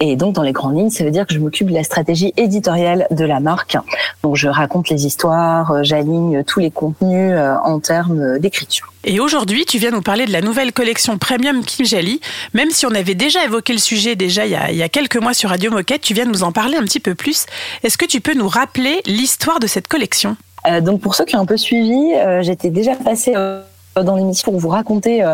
Et 0.00 0.16
donc 0.16 0.34
dans 0.34 0.42
les 0.42 0.52
grandes 0.52 0.76
lignes, 0.76 0.90
ça 0.90 1.04
veut 1.04 1.10
dire 1.10 1.26
que 1.26 1.32
je 1.32 1.38
m'occupe 1.38 1.68
de 1.68 1.74
la 1.74 1.84
stratégie 1.84 2.34
éditoriale 2.36 3.06
de 3.10 3.24
la 3.24 3.40
marque. 3.40 3.78
Donc 4.22 4.36
je 4.36 4.48
raconte 4.48 4.90
les 4.90 5.06
histoires, 5.06 5.70
euh, 5.70 5.82
j'aligne 5.84 6.42
tous 6.44 6.60
les 6.60 6.70
contenus 6.70 6.95
euh, 7.02 7.54
en 7.62 7.78
termes 7.78 8.38
d'écriture. 8.38 8.92
Et 9.04 9.20
aujourd'hui, 9.20 9.64
tu 9.66 9.78
viens 9.78 9.90
nous 9.90 10.02
parler 10.02 10.24
de 10.24 10.32
la 10.32 10.40
nouvelle 10.40 10.72
collection 10.72 11.18
Premium 11.18 11.62
Kim 11.62 11.84
Jali. 11.84 12.20
Même 12.54 12.70
si 12.70 12.86
on 12.86 12.90
avait 12.90 13.14
déjà 13.14 13.44
évoqué 13.44 13.72
le 13.72 13.78
sujet 13.78 14.16
déjà 14.16 14.46
il 14.46 14.52
y 14.52 14.56
a, 14.56 14.70
il 14.70 14.76
y 14.76 14.82
a 14.82 14.88
quelques 14.88 15.16
mois 15.16 15.34
sur 15.34 15.50
Radio 15.50 15.70
Moquette, 15.70 16.00
tu 16.00 16.14
viens 16.14 16.24
nous 16.24 16.42
en 16.42 16.52
parler 16.52 16.76
un 16.76 16.82
petit 16.82 17.00
peu 17.00 17.14
plus. 17.14 17.46
Est-ce 17.82 17.98
que 17.98 18.06
tu 18.06 18.20
peux 18.20 18.34
nous 18.34 18.48
rappeler 18.48 19.02
l'histoire 19.06 19.60
de 19.60 19.66
cette 19.66 19.88
collection? 19.88 20.36
Euh, 20.66 20.80
donc 20.80 21.00
pour 21.00 21.14
ceux 21.14 21.24
qui 21.24 21.36
ont 21.36 21.40
un 21.40 21.46
peu 21.46 21.56
suivi, 21.56 22.14
euh, 22.14 22.42
j'étais 22.42 22.70
déjà 22.70 22.94
passée 22.94 23.34
dans 23.94 24.16
l'émission 24.16 24.52
pour 24.52 24.60
vous 24.60 24.68
raconter 24.68 25.24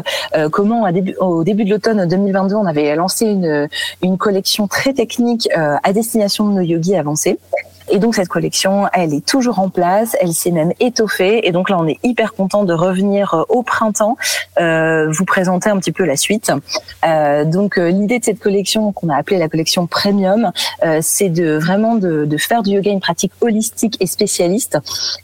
comment 0.53 0.89
au 1.19 1.45
début 1.45 1.65
de 1.65 1.71
l'automne 1.71 2.07
2022 2.07 2.55
on 2.55 2.67
avait 2.67 2.95
lancé 2.95 3.27
une, 3.27 3.69
une 4.03 4.19
collection 4.19 4.69
très 4.69 4.93
technique 4.93 5.49
à 5.55 5.93
destination 5.93 6.49
de 6.49 6.55
nos 6.55 6.61
yogis 6.61 6.95
avancés. 6.95 7.39
Et 7.91 7.99
donc 7.99 8.15
cette 8.15 8.29
collection, 8.29 8.87
elle 8.93 9.13
est 9.15 9.25
toujours 9.25 9.59
en 9.59 9.69
place, 9.69 10.17
elle 10.21 10.33
s'est 10.33 10.51
même 10.51 10.73
étoffée. 10.81 11.47
Et 11.47 11.53
donc 11.53 11.69
là, 11.71 11.77
on 11.79 11.87
est 11.87 11.99
hyper 12.03 12.35
content 12.35 12.65
de 12.65 12.73
revenir 12.73 13.35
euh, 13.35 13.43
au 13.49 13.63
printemps, 13.63 14.17
euh, 14.61 15.11
vous 15.11 15.25
présenter 15.25 15.71
un 15.71 15.79
petit 15.79 15.93
peu 15.93 16.05
la 16.05 16.17
suite. 16.17 16.53
Euh, 17.05 17.45
donc 17.45 17.79
euh, 17.79 17.91
l'idée 17.91 18.19
de 18.19 18.25
cette 18.25 18.39
collection 18.39 18.93
qu'on 18.93 19.09
a 19.09 19.17
appelée 19.17 19.39
la 19.39 19.49
collection 19.49 19.87
Premium, 19.87 20.53
euh, 20.85 21.01
c'est 21.03 21.29
de 21.29 21.57
vraiment 21.57 21.97
de, 21.97 22.25
de 22.25 22.37
faire 22.37 22.63
du 22.63 22.71
yoga 22.71 22.91
une 22.91 23.01
pratique 23.01 23.33
holistique 23.41 23.97
et 24.01 24.07
spécialiste, 24.07 24.79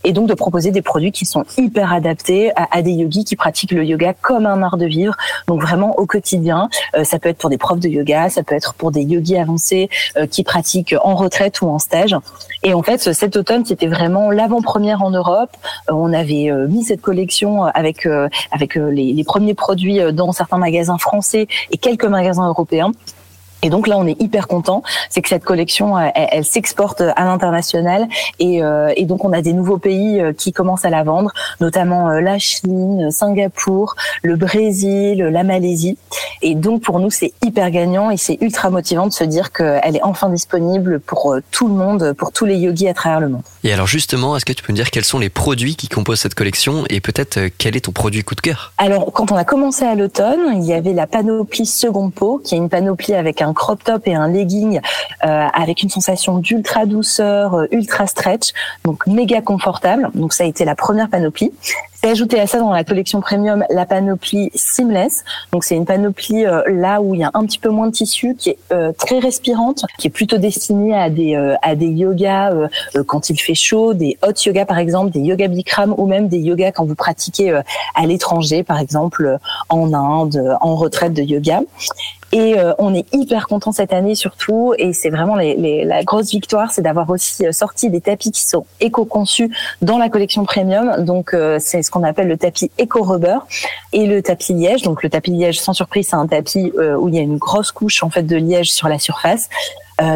et 0.04 0.12
donc 0.12 0.28
de 0.28 0.34
proposer 0.34 0.70
des 0.70 0.82
produits 0.82 1.12
qui 1.12 1.24
sont 1.24 1.44
hyper 1.56 1.92
adaptés 1.92 2.52
à, 2.56 2.66
à 2.70 2.82
des 2.82 2.92
yogis 2.92 3.24
qui 3.24 3.36
pratiquent 3.36 3.72
le 3.72 3.84
yoga 3.84 4.14
comme 4.20 4.46
un 4.46 4.62
art 4.62 4.76
de 4.76 4.86
vivre, 4.86 5.16
donc 5.46 5.62
vraiment 5.62 5.98
au 5.98 6.06
quotidien. 6.06 6.68
Euh, 6.96 7.04
ça 7.04 7.18
peut 7.18 7.28
être 7.28 7.38
pour 7.38 7.50
des 7.50 7.58
profs 7.58 7.80
de 7.80 7.88
yoga, 7.88 8.30
ça 8.30 8.42
peut 8.42 8.54
être 8.54 8.74
pour 8.74 8.90
des 8.90 9.02
yogis 9.02 9.36
avancés 9.36 9.88
qui 10.30 10.42
pratiquent 10.42 10.94
en 11.02 11.14
retraite 11.14 11.60
ou 11.60 11.68
en 11.68 11.78
stage. 11.78 12.16
Et 12.62 12.74
en 12.74 12.82
fait, 12.82 13.12
cet 13.12 13.36
automne, 13.36 13.64
c'était 13.64 13.86
vraiment 13.86 14.30
l'avant-première 14.30 15.02
en 15.02 15.10
Europe. 15.10 15.50
Euh, 15.90 15.94
on 15.94 16.12
avait 16.12 16.50
euh, 16.50 16.66
mis 16.66 16.84
cette 16.84 17.00
collection 17.00 17.64
avec 17.64 18.06
euh, 18.06 18.28
avec 18.50 18.76
euh, 18.76 18.90
les, 18.90 19.12
les 19.12 19.24
premiers 19.24 19.54
produits 19.54 20.00
dans 20.12 20.32
certains 20.32 20.58
magasins 20.58 20.98
français 20.98 21.46
et 21.70 21.76
quelques 21.76 22.04
magasins 22.04 22.48
européens. 22.48 22.92
Et 23.62 23.70
donc 23.70 23.88
là, 23.88 23.96
on 23.98 24.06
est 24.06 24.20
hyper 24.20 24.46
content, 24.46 24.82
c'est 25.10 25.20
que 25.20 25.28
cette 25.28 25.44
collection, 25.44 25.96
euh, 25.96 26.08
elle, 26.14 26.28
elle 26.32 26.44
s'exporte 26.44 27.00
à 27.00 27.24
l'international 27.24 28.06
et, 28.38 28.62
euh, 28.62 28.92
et 28.96 29.04
donc 29.04 29.24
on 29.24 29.32
a 29.32 29.42
des 29.42 29.52
nouveaux 29.52 29.78
pays 29.78 30.20
euh, 30.20 30.32
qui 30.32 30.52
commencent 30.52 30.84
à 30.84 30.90
la 30.90 31.02
vendre, 31.02 31.32
notamment 31.60 32.08
la 32.08 32.38
Chine, 32.38 33.10
Singapour, 33.10 33.96
le 34.22 34.36
Brésil, 34.36 35.18
la 35.18 35.42
Malaisie. 35.42 35.98
Et 36.42 36.54
donc 36.54 36.82
pour 36.82 37.00
nous, 37.00 37.10
c'est 37.10 37.32
hyper 37.44 37.70
gagnant 37.70 38.10
et 38.10 38.16
c'est 38.16 38.38
ultra 38.40 38.70
motivant 38.70 39.06
de 39.06 39.12
se 39.12 39.24
dire 39.24 39.52
qu'elle 39.52 39.96
est 39.96 40.04
enfin 40.04 40.28
disponible 40.30 41.00
pour 41.00 41.36
tout 41.50 41.66
le 41.66 41.74
monde, 41.74 42.12
pour 42.12 42.32
tous 42.32 42.44
les 42.44 42.56
yogis 42.56 42.88
à 42.88 42.94
travers 42.94 43.20
le 43.20 43.28
monde. 43.28 43.42
Et 43.64 43.72
alors 43.72 43.86
justement, 43.86 44.36
est-ce 44.36 44.44
que 44.44 44.52
tu 44.52 44.62
peux 44.62 44.72
nous 44.72 44.76
dire 44.76 44.90
quels 44.90 45.04
sont 45.04 45.18
les 45.18 45.30
produits 45.30 45.74
qui 45.74 45.88
composent 45.88 46.20
cette 46.20 46.34
collection 46.34 46.84
et 46.90 47.00
peut-être 47.00 47.40
quel 47.58 47.76
est 47.76 47.80
ton 47.80 47.92
produit 47.92 48.22
coup 48.22 48.36
de 48.36 48.40
cœur? 48.40 48.72
Alors, 48.78 49.12
quand 49.12 49.32
on 49.32 49.36
a 49.36 49.44
commencé 49.44 49.84
à 49.84 49.94
l'automne, 49.94 50.40
il 50.54 50.64
y 50.64 50.72
avait 50.72 50.92
la 50.92 51.06
panoplie 51.06 51.66
seconde 51.66 52.14
peau, 52.14 52.40
qui 52.42 52.54
est 52.54 52.58
une 52.58 52.68
panoplie 52.68 53.14
avec 53.14 53.42
un 53.42 53.47
crop 53.54 53.82
top 53.84 54.06
et 54.06 54.14
un 54.14 54.28
legging, 54.28 54.80
euh, 55.24 55.46
avec 55.52 55.82
une 55.82 55.88
sensation 55.88 56.38
d'ultra 56.38 56.86
douceur, 56.86 57.54
euh, 57.54 57.66
ultra 57.72 58.06
stretch, 58.06 58.52
donc 58.84 59.06
méga 59.06 59.40
confortable. 59.40 60.10
Donc 60.14 60.32
ça 60.32 60.44
a 60.44 60.46
été 60.46 60.64
la 60.64 60.74
première 60.74 61.08
panoplie. 61.08 61.52
C'est 62.00 62.10
ajouté 62.10 62.38
à 62.38 62.46
ça 62.46 62.60
dans 62.60 62.72
la 62.72 62.84
collection 62.84 63.20
premium 63.20 63.64
la 63.70 63.84
panoplie 63.84 64.52
seamless. 64.54 65.24
Donc 65.50 65.64
c'est 65.64 65.74
une 65.74 65.84
panoplie 65.84 66.46
euh, 66.46 66.62
là 66.68 67.00
où 67.00 67.16
il 67.16 67.22
y 67.22 67.24
a 67.24 67.30
un 67.34 67.44
petit 67.44 67.58
peu 67.58 67.70
moins 67.70 67.88
de 67.88 67.92
tissu, 67.92 68.36
qui 68.36 68.50
est 68.50 68.58
euh, 68.72 68.92
très 68.92 69.18
respirante, 69.18 69.84
qui 69.98 70.06
est 70.06 70.10
plutôt 70.10 70.38
destinée 70.38 70.94
à 70.94 71.10
des 71.10 71.34
euh, 71.34 71.56
à 71.60 71.74
des 71.74 71.88
yogas 71.88 72.52
euh, 72.52 72.68
euh, 72.94 73.02
quand 73.02 73.30
il 73.30 73.40
fait 73.40 73.56
chaud, 73.56 73.94
des 73.94 74.16
hot 74.22 74.32
yoga 74.46 74.64
par 74.64 74.78
exemple, 74.78 75.10
des 75.10 75.18
yoga 75.20 75.48
bikram 75.48 75.92
ou 75.98 76.06
même 76.06 76.28
des 76.28 76.38
yogas 76.38 76.70
quand 76.70 76.84
vous 76.84 76.94
pratiquez 76.94 77.60
à 77.96 78.06
l'étranger, 78.06 78.62
par 78.62 78.78
exemple 78.78 79.38
en 79.68 79.92
Inde, 79.92 80.56
en 80.60 80.76
retraite 80.76 81.14
de 81.14 81.22
yoga. 81.22 81.62
Et 82.32 82.58
euh, 82.58 82.74
on 82.78 82.94
est 82.94 83.06
hyper 83.14 83.46
content 83.48 83.72
cette 83.72 83.92
année 83.92 84.14
surtout, 84.14 84.74
et 84.76 84.92
c'est 84.92 85.08
vraiment 85.08 85.34
les, 85.34 85.56
les- 85.56 85.84
la 85.84 86.04
grosse 86.04 86.30
victoire, 86.30 86.72
c'est 86.72 86.82
d'avoir 86.82 87.08
aussi 87.08 87.46
euh, 87.46 87.52
sorti 87.52 87.88
des 87.88 88.02
tapis 88.02 88.30
qui 88.32 88.44
sont 88.46 88.66
éco-conçus 88.80 89.50
dans 89.80 89.96
la 89.96 90.10
collection 90.10 90.44
premium. 90.44 91.04
Donc 91.04 91.32
euh, 91.32 91.56
c'est 91.58 91.82
ce 91.82 91.90
qu'on 91.90 92.02
appelle 92.02 92.28
le 92.28 92.36
tapis 92.36 92.70
éco-rubber 92.76 93.38
et 93.94 94.06
le 94.06 94.22
tapis 94.22 94.52
liège. 94.52 94.82
Donc 94.82 95.02
le 95.02 95.08
tapis 95.08 95.30
liège, 95.30 95.58
sans 95.58 95.72
surprise, 95.72 96.08
c'est 96.10 96.16
un 96.16 96.26
tapis 96.26 96.72
où 96.98 97.08
il 97.08 97.14
y 97.14 97.18
a 97.18 97.22
une 97.22 97.38
grosse 97.38 97.72
couche 97.72 98.02
en 98.02 98.10
fait 98.10 98.22
de 98.24 98.36
liège 98.36 98.72
sur 98.72 98.88
la 98.88 98.98
surface. 98.98 99.48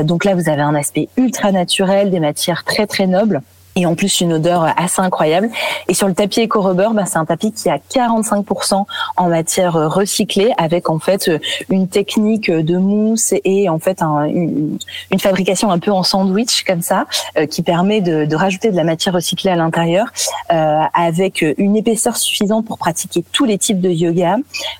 Donc 0.05 0.25
là, 0.25 0.35
vous 0.35 0.49
avez 0.49 0.63
un 0.63 0.75
aspect 0.75 1.09
ultra 1.17 1.51
naturel, 1.51 2.11
des 2.11 2.21
matières 2.21 2.63
très 2.65 2.87
très 2.87 3.07
nobles. 3.07 3.41
Et 3.75 3.87
en 3.87 3.95
plus 3.95 4.21
une 4.21 4.35
odeur 4.35 4.67
assez 4.77 5.01
incroyable. 5.01 5.49
Et 5.89 5.95
sur 5.95 6.07
le 6.09 6.15
tapis 6.15 6.41
éco-rubber, 6.41 6.89
bah, 6.93 7.07
c'est 7.07 7.17
un 7.17 7.25
tapis 7.25 7.53
qui 7.53 7.71
a 7.71 7.79
45% 7.79 8.85
en 9.17 9.29
matière 9.29 9.73
recyclée, 9.73 10.53
avec 10.59 10.91
en 10.91 10.99
fait 10.99 11.31
une 11.71 11.89
technique 11.89 12.51
de 12.51 12.77
mousse 12.77 13.33
et 13.45 13.69
en 13.69 13.79
fait 13.79 14.03
un- 14.03 14.25
une, 14.25 14.79
fabrication 15.19 15.71
un 15.71 15.79
peu 15.79 15.91
en 15.93 16.03
sandwich 16.03 16.65
comme 16.65 16.83
ça, 16.83 17.07
euh, 17.39 17.47
qui 17.47 17.63
permet 17.63 18.01
de, 18.01 18.35
rajouter 18.35 18.71
de 18.71 18.77
la 18.77 18.85
matière 18.85 19.15
recyclée 19.15 19.51
à 19.51 19.57
l'intérieur, 19.57 20.07
euh, 20.53 20.83
avec 20.95 21.45
une 21.59 21.77
épaisseur 21.77 22.17
suffisante 22.17 22.67
pour 22.67 22.79
pratiquer 22.79 23.25
tous 23.33 23.45
les 23.45 23.59
types 23.59 23.81
de 23.81 23.91
yoga 23.91 24.37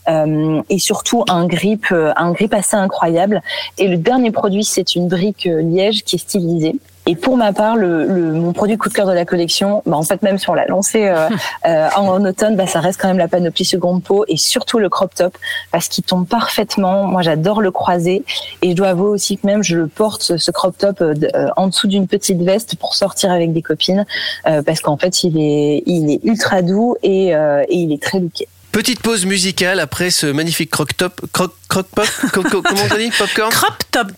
euh, 0.09 0.61
et 0.69 0.79
surtout 0.79 1.25
un 1.29 1.47
grip, 1.47 1.87
un 1.93 2.33
grip 2.33 2.53
assez 2.55 2.77
incroyable. 2.77 3.43
Et 3.79 3.89
le 3.89 3.97
dernier 3.97 4.31
produit, 4.31 4.65
c'est 4.65 4.95
une 4.95 5.09
brique 5.09 5.45
liège 5.45 6.03
qui 6.03 6.17
est 6.17 6.19
stylisée. 6.19 6.75
Et 7.07 7.17
pour 7.17 7.37
ma 7.37 7.53
part, 7.53 7.75
le, 7.77 8.05
le- 8.07 8.33
mon 8.33 8.53
produit 8.53 8.79
coup 8.79 8.89
de 8.89 8.95
cœur 8.95 9.09
de 9.09 9.13
la 9.13 9.25
collection, 9.25 9.83
bah 9.87 9.97
en 9.97 10.05
fait 10.05 10.23
même 10.23 10.39
si 10.39 10.49
on 10.49 10.55
l'a 10.55 10.67
lancé 10.67 11.09
euh, 11.09 11.29
euh, 11.67 11.89
en, 11.97 12.07
en 12.07 12.25
automne, 12.25 12.55
bah 12.55 12.69
ça 12.69 12.79
reste 12.79 13.01
quand 13.01 13.09
même 13.09 13.19
la 13.19 13.27
panoplie 13.27 13.65
seconde 13.65 14.05
peau 14.05 14.25
et 14.29 14.37
surtout 14.37 14.79
le 14.79 14.89
crop 14.89 15.13
top 15.13 15.37
parce 15.73 15.89
qu'il 15.89 16.05
tombe 16.05 16.29
parfaitement. 16.29 17.05
Moi 17.05 17.23
j'adore 17.23 17.61
le 17.61 17.73
croiser 17.73 18.25
et 18.63 18.71
je 18.71 18.77
dois 18.77 18.89
avouer 18.91 19.09
aussi 19.09 19.37
que 19.37 19.47
même 19.49 19.65
je 19.65 19.77
le 19.79 19.89
porte 19.89 20.23
ce, 20.23 20.37
ce 20.37 20.53
crop 20.53 20.79
top 20.79 21.01
euh, 21.01 21.15
euh, 21.35 21.49
en 21.57 21.67
dessous 21.67 21.89
d'une 21.89 22.07
petite 22.07 22.41
veste 22.41 22.77
pour 22.77 22.95
sortir 22.95 23.33
avec 23.33 23.53
des 23.53 23.63
copines 23.63 24.07
euh, 24.47 24.63
parce 24.63 24.81
qu'en 24.81 24.97
fait 24.97 25.25
il 25.25 25.39
est 25.41 25.83
il 25.87 26.09
est 26.09 26.21
ultra 26.25 26.63
doux 26.63 26.95
et, 27.03 27.35
euh, 27.35 27.65
et 27.69 27.77
il 27.79 27.93
est 27.93 28.01
très 28.01 28.21
looké. 28.21 28.47
Petite 28.73 29.03
pause 29.03 29.27
musicale 29.27 29.81
après 29.81 30.11
ce 30.11 30.27
magnifique 30.27 30.71
croc 30.71 30.97
top, 30.97 31.21
croc, 31.33 31.53
croc 31.69 31.87
pop, 31.95 32.09
co- 32.33 32.43
co- 32.43 32.63
comment 32.63 32.81
on 32.91 32.97
dit, 32.97 33.11
popcorn 33.19 33.51
Crop 33.53 33.75
top. 33.91 34.09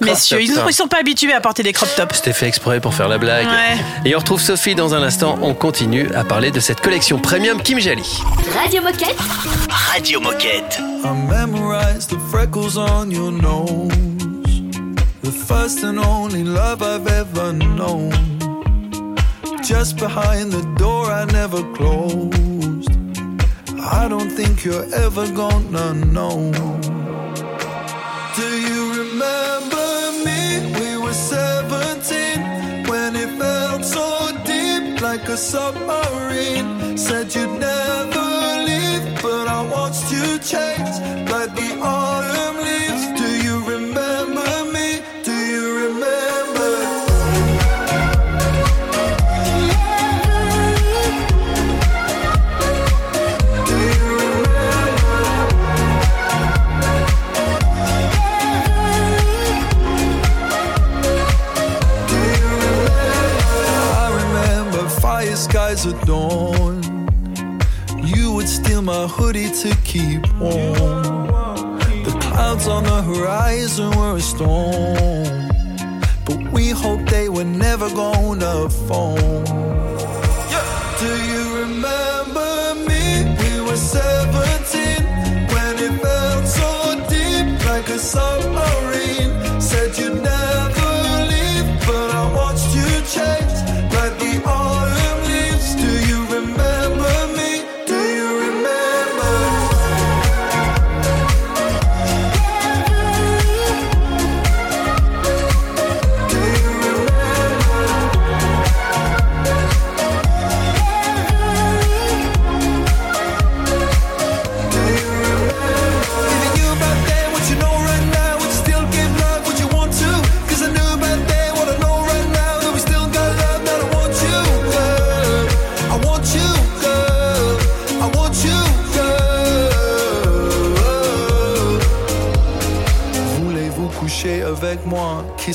Messieurs, 0.00 0.40
ils 0.40 0.54
ne 0.54 0.70
sont 0.70 0.86
pas 0.86 1.00
habitués 1.00 1.32
à 1.32 1.40
porter 1.40 1.64
des 1.64 1.72
crop 1.72 1.88
tops. 1.96 2.14
C'était 2.16 2.32
fait 2.32 2.46
exprès 2.46 2.80
pour 2.80 2.94
faire 2.94 3.08
la 3.08 3.18
blague. 3.18 3.44
Ouais. 3.46 3.76
Et 4.04 4.14
on 4.14 4.20
retrouve 4.20 4.40
Sophie 4.40 4.76
dans 4.76 4.94
un 4.94 5.02
instant. 5.02 5.36
On 5.42 5.52
continue 5.52 6.08
à 6.14 6.22
parler 6.22 6.52
de 6.52 6.60
cette 6.60 6.80
collection 6.80 7.18
premium 7.18 7.60
Kim 7.60 7.80
Jali. 7.80 8.22
Radio 8.54 8.82
Moquette. 8.82 9.16
Radio 9.92 10.20
Moquette. 10.20 10.78
I 11.04 11.08
memorize 11.28 12.06
the 12.06 12.18
freckles 12.30 12.76
on 12.76 13.10
your 13.10 13.32
nose. 13.32 13.90
The 15.24 15.32
first 15.32 15.82
and 15.82 15.98
only 15.98 16.44
love 16.44 16.82
I've 16.82 17.08
ever 17.08 17.52
known. 17.52 18.12
Just 19.64 19.96
behind 19.96 20.52
the 20.52 20.64
door 20.78 21.10
I 21.10 21.24
never 21.32 21.62
closed. 21.74 22.32
I 23.84 24.06
don't 24.08 24.30
think 24.30 24.64
you're 24.64 24.86
ever 24.94 25.26
gonna 25.32 25.92
know. 25.92 26.52
Do 28.36 28.48
you 28.66 28.90
remember 29.02 29.86
me? 30.24 30.72
We 30.78 30.96
were 31.02 31.12
17 31.12 32.86
when 32.86 33.16
it 33.16 33.36
felt 33.38 33.84
so 33.84 34.30
deep 34.44 35.00
like 35.00 35.28
a 35.28 35.36
submarine. 35.36 36.96
Said 36.96 37.34
you'd 37.34 37.41
dawn. 66.12 66.76
You 68.12 68.32
would 68.34 68.48
steal 68.58 68.82
my 68.82 69.04
hoodie 69.16 69.50
to 69.62 69.70
keep 69.90 70.20
warm. 70.38 71.28
The 72.06 72.14
clouds 72.26 72.66
on 72.76 72.82
the 72.92 73.00
horizon 73.10 73.88
were 73.98 74.16
a 74.22 74.24
storm. 74.32 75.48
But 76.26 76.40
we 76.54 76.64
hoped 76.82 77.06
they 77.16 77.28
were 77.36 77.50
never 77.66 77.88
gonna 78.02 78.56
fall. 78.86 79.44
Do 81.02 81.10
you 81.30 81.42
remember 81.62 82.50
me? 82.88 83.04
We 83.40 83.52
were 83.66 83.80
17 83.96 85.02
when 85.54 85.72
it 85.86 85.94
felt 86.04 86.44
so 86.58 86.70
deep, 87.12 87.46
like 87.70 87.88
a 87.96 87.98
submarine. 88.12 88.81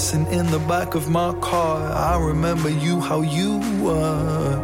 Kissing 0.07 0.31
in 0.31 0.45
the 0.51 0.59
back 0.59 0.95
of 0.95 1.09
my 1.09 1.33
car. 1.41 1.81
I 1.81 2.17
remember 2.17 2.69
you, 2.69 3.01
how 3.01 3.19
you 3.19 3.59
were. 3.83 4.63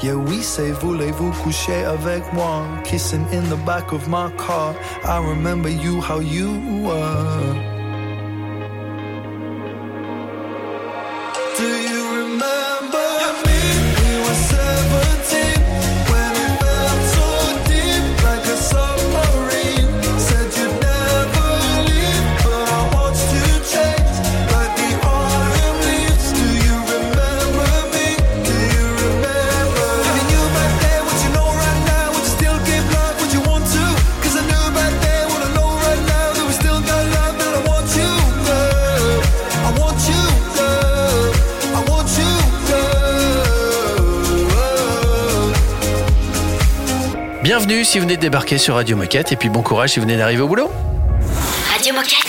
Yeah, 0.00 0.14
we 0.14 0.40
say 0.40 0.70
voulez-vous 0.70 1.32
coucher 1.42 1.84
avec 1.84 2.32
moi? 2.32 2.64
Kissing 2.84 3.26
in 3.32 3.42
the 3.50 3.56
back 3.66 3.90
of 3.90 4.06
my 4.06 4.30
car. 4.36 4.76
I 5.02 5.18
remember 5.18 5.68
you, 5.68 6.00
how 6.00 6.20
you 6.20 6.52
were. 6.86 7.71
Bienvenue 47.72 47.86
si 47.86 47.98
vous 47.98 48.04
venez 48.04 48.16
de 48.16 48.20
débarquer 48.20 48.58
sur 48.58 48.74
Radio 48.74 48.98
Moquette 48.98 49.32
et 49.32 49.36
puis 49.36 49.48
bon 49.48 49.62
courage 49.62 49.92
si 49.92 49.98
vous 49.98 50.04
venez 50.04 50.18
d'arriver 50.18 50.42
au 50.42 50.46
boulot. 50.46 50.70
Radio 51.72 51.94
Moquette. 51.94 52.26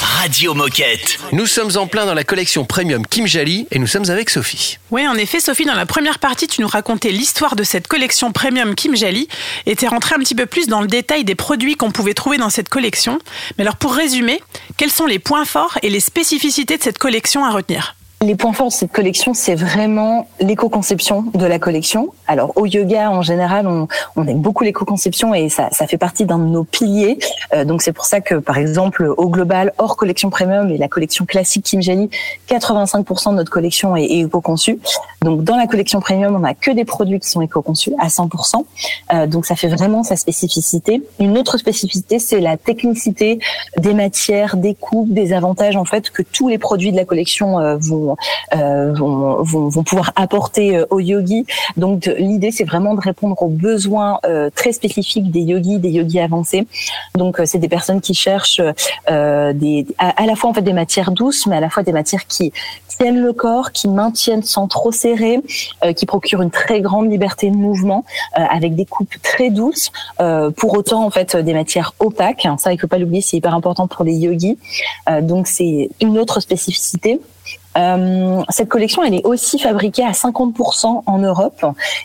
Radio 0.00 0.52
Moquette. 0.52 1.16
Nous 1.30 1.46
sommes 1.46 1.70
en 1.76 1.86
plein 1.86 2.06
dans 2.06 2.14
la 2.14 2.24
collection 2.24 2.64
Premium 2.64 3.06
Kim 3.06 3.24
Jali 3.24 3.68
et 3.70 3.78
nous 3.78 3.86
sommes 3.86 4.10
avec 4.10 4.30
Sophie. 4.30 4.78
Oui, 4.90 5.06
en 5.06 5.14
effet, 5.14 5.38
Sophie, 5.38 5.64
dans 5.64 5.76
la 5.76 5.86
première 5.86 6.18
partie, 6.18 6.48
tu 6.48 6.60
nous 6.60 6.66
racontais 6.66 7.12
l'histoire 7.12 7.54
de 7.54 7.62
cette 7.62 7.86
collection 7.86 8.32
premium 8.32 8.74
Kim 8.74 8.96
Jali 8.96 9.28
et 9.66 9.76
tu 9.76 9.84
es 9.84 9.88
rentrée 9.88 10.16
un 10.16 10.18
petit 10.18 10.34
peu 10.34 10.46
plus 10.46 10.66
dans 10.66 10.80
le 10.80 10.88
détail 10.88 11.22
des 11.22 11.36
produits 11.36 11.76
qu'on 11.76 11.92
pouvait 11.92 12.14
trouver 12.14 12.38
dans 12.38 12.50
cette 12.50 12.68
collection. 12.68 13.20
Mais 13.58 13.62
alors, 13.62 13.76
pour 13.76 13.94
résumer, 13.94 14.42
quels 14.76 14.90
sont 14.90 15.06
les 15.06 15.20
points 15.20 15.44
forts 15.44 15.78
et 15.82 15.88
les 15.88 16.00
spécificités 16.00 16.78
de 16.78 16.82
cette 16.82 16.98
collection 16.98 17.44
à 17.44 17.52
retenir? 17.52 17.94
Les 18.22 18.36
points 18.36 18.52
forts 18.52 18.66
de 18.66 18.72
cette 18.72 18.92
collection, 18.92 19.32
c'est 19.32 19.54
vraiment 19.54 20.28
l'éco-conception 20.40 21.24
de 21.32 21.46
la 21.46 21.58
collection. 21.58 22.12
Alors 22.26 22.52
au 22.56 22.66
yoga, 22.66 23.10
en 23.10 23.22
général, 23.22 23.66
on, 23.66 23.88
on 24.14 24.26
aime 24.26 24.42
beaucoup 24.42 24.62
l'éco-conception 24.62 25.32
et 25.32 25.48
ça, 25.48 25.70
ça 25.72 25.86
fait 25.86 25.96
partie 25.96 26.26
d'un 26.26 26.38
de 26.38 26.44
nos 26.44 26.64
piliers. 26.64 27.18
Euh, 27.54 27.64
donc 27.64 27.80
c'est 27.80 27.94
pour 27.94 28.04
ça 28.04 28.20
que, 28.20 28.34
par 28.34 28.58
exemple, 28.58 29.10
au 29.16 29.30
global, 29.30 29.72
hors 29.78 29.96
collection 29.96 30.28
premium 30.28 30.70
et 30.70 30.76
la 30.76 30.88
collection 30.88 31.24
classique 31.24 31.64
Kim 31.64 31.80
Jali, 31.80 32.10
85% 32.50 33.30
de 33.30 33.36
notre 33.36 33.50
collection 33.50 33.96
est, 33.96 34.04
est 34.04 34.18
éco-conçue. 34.18 34.78
Donc 35.22 35.42
dans 35.42 35.56
la 35.56 35.66
collection 35.66 36.00
premium, 36.00 36.36
on 36.36 36.40
n'a 36.40 36.52
que 36.52 36.72
des 36.72 36.84
produits 36.84 37.20
qui 37.20 37.28
sont 37.30 37.40
éco-conçus 37.40 37.94
à 37.98 38.08
100%. 38.08 38.66
Euh, 39.14 39.26
donc 39.28 39.46
ça 39.46 39.56
fait 39.56 39.68
vraiment 39.68 40.02
sa 40.02 40.16
spécificité. 40.16 41.02
Une 41.20 41.38
autre 41.38 41.56
spécificité, 41.56 42.18
c'est 42.18 42.40
la 42.40 42.58
technicité 42.58 43.38
des 43.78 43.94
matières, 43.94 44.58
des 44.58 44.74
coupes, 44.74 45.10
des 45.10 45.32
avantages 45.32 45.76
en 45.76 45.86
fait 45.86 46.10
que 46.10 46.20
tous 46.20 46.48
les 46.48 46.58
produits 46.58 46.92
de 46.92 46.96
la 46.98 47.06
collection 47.06 47.58
euh, 47.58 47.78
vont, 47.78 48.09
euh, 48.54 48.92
vont, 48.92 49.70
pouvoir 49.84 50.12
apporter 50.16 50.76
euh, 50.76 50.86
aux 50.90 51.00
yogis. 51.00 51.46
Donc 51.76 52.10
l'idée, 52.18 52.50
c'est 52.50 52.64
vraiment 52.64 52.94
de 52.94 53.00
répondre 53.00 53.40
aux 53.42 53.48
besoins 53.48 54.18
euh, 54.24 54.50
très 54.54 54.72
spécifiques 54.72 55.30
des 55.30 55.40
yogis, 55.40 55.78
des 55.78 55.90
yogis 55.90 56.20
avancés. 56.20 56.66
Donc 57.14 57.40
c'est 57.44 57.58
des 57.58 57.68
personnes 57.68 58.00
qui 58.00 58.14
cherchent 58.14 58.60
à, 59.06 59.52
la 59.52 60.36
fois 60.36 60.50
en 60.50 60.54
fait 60.54 60.62
des 60.62 60.72
matières 60.72 61.12
douces, 61.12 61.46
mais 61.46 61.56
à 61.56 61.60
la 61.60 61.70
fois 61.70 61.82
des 61.82 61.92
matières 61.92 62.26
qui 62.26 62.52
tiennent 62.88 63.20
le 63.20 63.32
corps, 63.32 63.72
qui 63.72 63.88
maintiennent 63.88 64.42
sans 64.42 64.68
trop 64.68 64.92
serrer, 64.92 65.40
qui 65.96 66.06
procurent 66.06 66.42
une 66.42 66.50
très 66.50 66.80
grande 66.80 67.10
liberté 67.10 67.50
de 67.50 67.56
mouvement, 67.56 68.04
avec 68.34 68.74
des 68.74 68.84
coupes 68.84 69.14
très 69.22 69.50
douces. 69.50 69.90
Pour 70.18 70.76
autant, 70.76 71.04
en 71.04 71.10
fait, 71.10 71.36
des 71.36 71.54
matières 71.54 71.94
opaques. 71.98 72.46
Ça, 72.58 72.72
il 72.72 72.80
faut 72.80 72.86
pas 72.86 72.98
l'oublier, 72.98 73.22
c'est 73.22 73.36
hyper 73.36 73.54
important 73.54 73.86
pour 73.86 74.04
les 74.04 74.14
yogis. 74.14 74.58
Donc 75.22 75.46
c'est 75.46 75.90
une 76.00 76.18
autre 76.18 76.40
spécificité. 76.40 77.20
Euh, 77.78 78.42
cette 78.48 78.68
collection, 78.68 79.02
elle 79.04 79.14
est 79.14 79.24
aussi 79.24 79.58
fabriquée 79.58 80.04
à 80.04 80.12
50% 80.12 81.02
en 81.06 81.18
Europe 81.18 81.64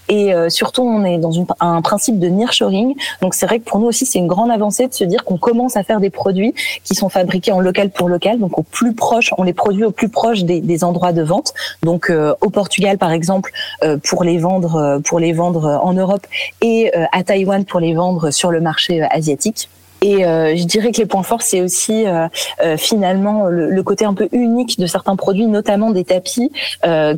et 0.09 0.33
euh, 0.33 0.49
surtout, 0.49 0.83
on 0.83 1.03
est 1.03 1.17
dans 1.17 1.31
un 1.59 1.81
principe 1.81 2.19
de 2.19 2.27
nearshoring. 2.27 2.95
Donc, 3.21 3.33
c'est 3.33 3.45
vrai 3.45 3.59
que 3.59 3.65
pour 3.65 3.79
nous 3.79 3.87
aussi, 3.87 4.05
c'est 4.05 4.19
une 4.19 4.27
grande 4.27 4.51
avancée 4.51 4.87
de 4.87 4.93
se 4.93 5.03
dire 5.03 5.23
qu'on 5.23 5.37
commence 5.37 5.75
à 5.75 5.83
faire 5.83 5.99
des 5.99 6.09
produits 6.09 6.53
qui 6.83 6.95
sont 6.95 7.09
fabriqués 7.09 7.51
en 7.51 7.59
local 7.59 7.89
pour 7.89 8.09
local, 8.09 8.39
donc 8.39 8.57
au 8.57 8.63
plus 8.63 8.93
proche, 8.93 9.31
on 9.37 9.43
les 9.43 9.53
produit 9.53 9.83
au 9.83 9.91
plus 9.91 10.09
proche 10.09 10.43
des, 10.43 10.61
des 10.61 10.83
endroits 10.83 11.13
de 11.13 11.23
vente. 11.23 11.53
Donc, 11.83 12.09
euh, 12.09 12.33
au 12.41 12.49
Portugal, 12.49 12.97
par 12.97 13.11
exemple, 13.11 13.51
euh, 13.83 13.97
pour 13.97 14.23
les 14.23 14.37
vendre, 14.37 14.75
euh, 14.75 14.99
pour 14.99 15.19
les 15.19 15.33
vendre 15.33 15.79
en 15.83 15.93
Europe 15.93 16.25
et 16.61 16.91
à 17.11 17.23
Taïwan 17.23 17.65
pour 17.65 17.79
les 17.79 17.93
vendre 17.93 18.31
sur 18.31 18.51
le 18.51 18.61
marché 18.61 19.01
asiatique. 19.01 19.69
Et 20.05 20.23
euh, 20.23 20.55
je 20.55 20.65
dirais 20.65 20.91
que 20.91 20.99
les 20.99 21.07
points 21.07 21.23
forts, 21.23 21.41
c'est 21.41 21.61
aussi 21.61 22.05
euh, 22.05 22.27
euh, 22.61 22.77
finalement 22.77 23.45
le, 23.45 23.81
côté 23.81 24.05
un 24.05 24.13
peu 24.13 24.29
unique 24.33 24.79
de 24.79 24.85
certains 24.85 25.15
produits, 25.15 25.47
notamment 25.47 25.89
des 25.89 26.03
tapis, 26.03 26.51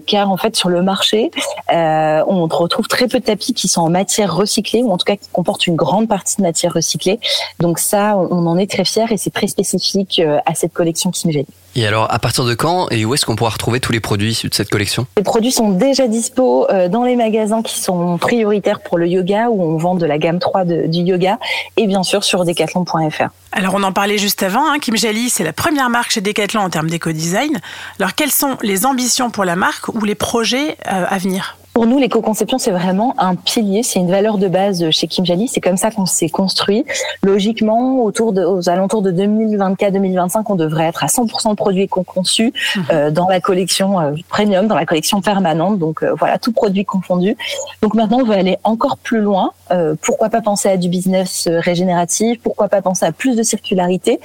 car 0.05 0.31
en 0.31 0.37
fait 0.37 0.55
sur 0.55 0.69
le 0.69 0.81
marché, 0.81 1.31
on 1.69 2.47
retrouve 2.47 2.87
très 2.87 3.07
peu 3.07 3.19
de 3.19 3.25
tapis 3.25 3.53
qui 3.53 3.67
sont 3.67 3.81
en 3.81 3.89
matière 3.89 4.33
recyclée, 4.33 4.83
ou 4.83 4.91
en 4.91 4.97
tout 4.97 5.03
cas 5.03 5.17
qui 5.17 5.27
comportent 5.33 5.67
une 5.67 5.75
grande 5.75 6.07
partie 6.07 6.37
de 6.37 6.43
matière 6.43 6.73
recyclée. 6.73 7.19
Donc 7.59 7.79
ça, 7.79 8.17
on, 8.17 8.47
en 8.47 8.57
est 8.57 8.71
très 8.71 8.85
fiers 8.85 9.11
et 9.11 9.17
c'est 9.17 9.33
très 9.33 9.47
spécifique 9.47 10.21
à 10.45 10.55
cette 10.55 10.71
collection 10.71 11.11
Kim 11.11 11.31
Jali. 11.31 11.47
Et 11.75 11.85
alors, 11.85 12.11
à 12.11 12.17
partir 12.17 12.43
de 12.45 12.55
quand 12.55 12.87
et 12.89 13.05
où 13.05 13.13
est-ce 13.13 13.23
qu'on 13.25 13.35
pourra 13.35 13.51
retrouver 13.51 13.79
tous 13.79 13.91
les 13.91 13.99
produits 13.99 14.31
issus 14.31 14.49
de 14.49 14.53
cette 14.55 14.69
collection? 14.69 15.05
Les 15.15 15.21
produits 15.23 15.51
sont 15.51 15.69
déjà 15.69 16.07
dispo 16.07 16.67
euh, 16.71 16.87
dans 16.89 17.03
les 17.03 17.15
magasins 17.15 17.61
qui 17.61 17.79
sont 17.79 18.17
prioritaires 18.17 18.79
pour 18.79 18.97
le 18.97 19.07
yoga, 19.07 19.49
où 19.49 19.61
on 19.61 19.77
vend 19.77 19.93
de 19.95 20.05
la 20.07 20.17
gamme 20.17 20.39
3 20.39 20.65
de- 20.65 20.87
du 20.87 20.99
yoga, 21.01 21.37
et 21.77 21.85
bien 21.85 22.01
sûr 22.01 22.23
sur 22.23 22.45
decathlon.fr. 22.45 23.27
Alors 23.51 23.75
on 23.75 23.83
en 23.83 23.91
parlait 23.91 24.17
juste 24.17 24.41
avant, 24.41 24.67
hein, 24.71 24.79
Kim 24.79 24.97
Jali, 24.97 25.29
c'est 25.29 25.43
la 25.43 25.53
première 25.53 25.89
marque 25.89 26.11
chez 26.11 26.21
Decathlon 26.21 26.61
en 26.61 26.69
termes 26.71 26.89
d'éco-design. 26.89 27.59
Alors 27.99 28.15
quelles 28.15 28.31
sont 28.31 28.57
les 28.63 28.85
ambitions 28.87 29.29
pour 29.29 29.45
la 29.45 29.55
marque 29.55 29.87
ou 29.89 30.03
les 30.03 30.15
projets 30.15 30.77
euh, 30.91 31.05
à 31.07 31.17
venir? 31.19 31.57
Pour 31.77 31.85
nous, 31.85 31.99
l'éco-conception, 31.99 32.57
c'est 32.57 32.71
vraiment 32.71 33.13
un 33.19 33.35
pilier, 33.35 33.83
c'est 33.83 33.99
une 33.99 34.09
valeur 34.09 34.39
de 34.39 34.47
base 34.47 34.89
chez 34.89 35.05
Kim 35.05 35.23
Jali. 35.27 35.47
C'est 35.47 35.61
comme 35.61 35.77
ça 35.77 35.91
qu'on 35.91 36.07
s'est 36.07 36.27
construit. 36.27 36.85
Logiquement, 37.21 38.03
autour 38.03 38.33
de, 38.33 38.43
aux 38.43 38.67
alentours 38.67 39.03
de 39.03 39.11
2024-2025, 39.11 40.45
on 40.49 40.55
devrait 40.55 40.85
être 40.85 41.03
à 41.03 41.05
100% 41.05 41.51
de 41.51 41.53
produits 41.53 41.83
éco-conçus 41.83 42.51
euh, 42.89 43.11
dans 43.11 43.27
la 43.27 43.39
collection 43.39 43.99
euh, 43.99 44.13
premium, 44.27 44.65
dans 44.65 44.73
la 44.73 44.87
collection 44.87 45.21
permanente. 45.21 45.77
Donc 45.77 46.01
euh, 46.01 46.15
voilà, 46.17 46.39
tout 46.39 46.51
produit 46.51 46.83
confondu. 46.83 47.37
Donc 47.83 47.93
maintenant, 47.93 48.21
on 48.21 48.25
veut 48.25 48.33
aller 48.33 48.57
encore 48.63 48.97
plus 48.97 49.21
loin. 49.21 49.51
Euh, 49.69 49.93
pourquoi 50.01 50.29
pas 50.29 50.41
penser 50.41 50.69
à 50.69 50.77
du 50.77 50.89
business 50.89 51.45
euh, 51.45 51.59
régénératif? 51.59 52.39
Pourquoi 52.41 52.69
pas 52.69 52.81
penser 52.81 53.05
à 53.05 53.11
plus 53.11 53.35
de 53.35 53.43
circularité? 53.43 54.19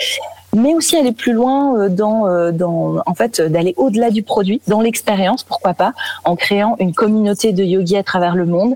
Mais 0.55 0.74
aussi 0.74 0.96
aller 0.96 1.12
plus 1.12 1.32
loin 1.32 1.78
euh, 1.78 1.88
dans, 1.88 2.26
euh, 2.26 2.53
dans 2.53 3.03
en 3.07 3.14
fait, 3.14 3.40
euh, 3.40 3.48
d'aller 3.48 3.74
au-delà 3.76 4.11
du 4.11 4.22
produit, 4.22 4.61
dans 4.68 4.80
l'expérience, 4.80 5.44
pourquoi 5.44 5.74
pas, 5.74 5.92
en 6.24 6.36
créant 6.36 6.76
une 6.78 6.94
communauté 6.94 7.53
de 7.53 7.64
yogis 7.64 7.96
à 7.96 8.03
travers 8.03 8.34
le 8.34 8.46
monde 8.46 8.74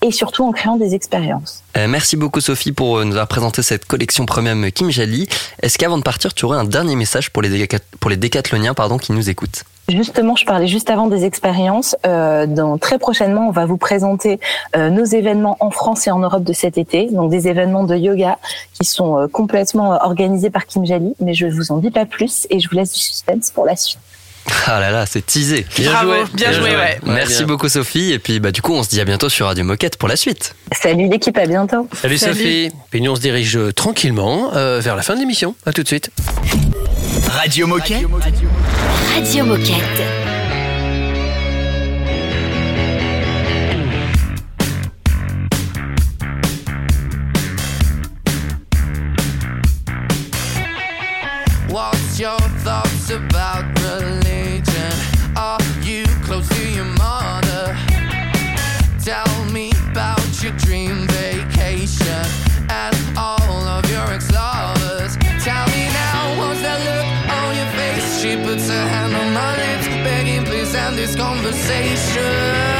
et 0.00 0.12
surtout 0.12 0.44
en 0.44 0.52
créant 0.52 0.76
des 0.76 0.94
expériences. 0.94 1.64
Merci 1.76 2.16
beaucoup 2.16 2.40
Sophie 2.40 2.70
pour 2.70 3.04
nous 3.04 3.12
avoir 3.12 3.26
présenté 3.26 3.62
cette 3.62 3.84
collection 3.84 4.26
premium 4.26 4.70
Kim 4.70 4.90
Jali. 4.90 5.28
Est-ce 5.60 5.76
qu'avant 5.76 5.98
de 5.98 6.04
partir, 6.04 6.34
tu 6.34 6.44
aurais 6.44 6.58
un 6.58 6.64
dernier 6.64 6.94
message 6.94 7.30
pour 7.30 7.42
les, 7.42 7.66
pour 7.98 8.08
les 8.08 8.16
décathloniens 8.16 8.74
pardon, 8.74 8.96
qui 8.96 9.10
nous 9.10 9.28
écoutent? 9.28 9.64
Justement, 9.88 10.36
je 10.36 10.44
parlais 10.44 10.66
juste 10.66 10.90
avant 10.90 11.06
des 11.06 11.24
expériences. 11.24 11.96
Euh, 12.06 12.76
très 12.76 12.98
prochainement, 12.98 13.48
on 13.48 13.52
va 13.52 13.64
vous 13.64 13.78
présenter 13.78 14.38
euh, 14.76 14.90
nos 14.90 15.04
événements 15.04 15.56
en 15.60 15.70
France 15.70 16.06
et 16.06 16.10
en 16.10 16.18
Europe 16.18 16.44
de 16.44 16.52
cet 16.52 16.76
été. 16.76 17.06
Donc 17.10 17.30
des 17.30 17.48
événements 17.48 17.84
de 17.84 17.96
yoga 17.96 18.38
qui 18.74 18.84
sont 18.84 19.18
euh, 19.18 19.28
complètement 19.28 19.94
euh, 19.94 19.98
organisés 20.02 20.50
par 20.50 20.66
Kim 20.66 20.84
Jali. 20.84 21.14
Mais 21.20 21.32
je 21.32 21.46
vous 21.46 21.72
en 21.72 21.78
dis 21.78 21.90
pas 21.90 22.04
plus 22.04 22.46
et 22.50 22.60
je 22.60 22.68
vous 22.68 22.76
laisse 22.76 22.92
du 22.92 23.00
suspense 23.00 23.50
pour 23.50 23.64
la 23.64 23.76
suite. 23.76 23.98
Ah 24.66 24.80
là 24.80 24.90
là, 24.90 25.06
c'est 25.06 25.24
teasé. 25.24 25.66
Bien 25.76 25.90
Bravo, 25.92 26.12
joué. 26.12 26.24
bien 26.34 26.52
joué, 26.52 26.76
ouais. 26.76 26.98
Merci 27.04 27.38
bien. 27.38 27.46
beaucoup 27.46 27.68
Sophie. 27.68 28.12
Et 28.12 28.18
puis 28.18 28.38
bah, 28.40 28.50
du 28.50 28.60
coup, 28.62 28.74
on 28.74 28.82
se 28.82 28.88
dit 28.88 29.00
à 29.00 29.04
bientôt 29.04 29.28
sur 29.28 29.46
Radio 29.46 29.64
Moquette 29.64 29.96
pour 29.96 30.08
la 30.08 30.16
suite. 30.16 30.54
Salut 30.72 31.08
l'équipe, 31.08 31.36
à 31.38 31.46
bientôt. 31.46 31.88
Salut, 32.00 32.18
Salut. 32.18 32.34
Sophie. 32.34 32.70
Puis 32.90 33.00
nous 33.00 33.10
on 33.12 33.16
se 33.16 33.20
dirige 33.20 33.56
euh, 33.56 33.72
tranquillement 33.72 34.50
euh, 34.54 34.80
vers 34.80 34.96
la 34.96 35.02
fin 35.02 35.14
de 35.14 35.20
l'émission. 35.20 35.54
À 35.66 35.72
tout 35.72 35.82
de 35.82 35.88
suite. 35.88 36.10
Radio 37.30 37.66
Moquette. 37.66 38.04
Radio 39.14 39.44
Moquette. 39.44 40.02
What's 51.70 52.18
your 52.18 52.38
thoughts 52.64 53.10
about 53.10 53.77
this 70.98 71.14
conversation. 71.14 72.77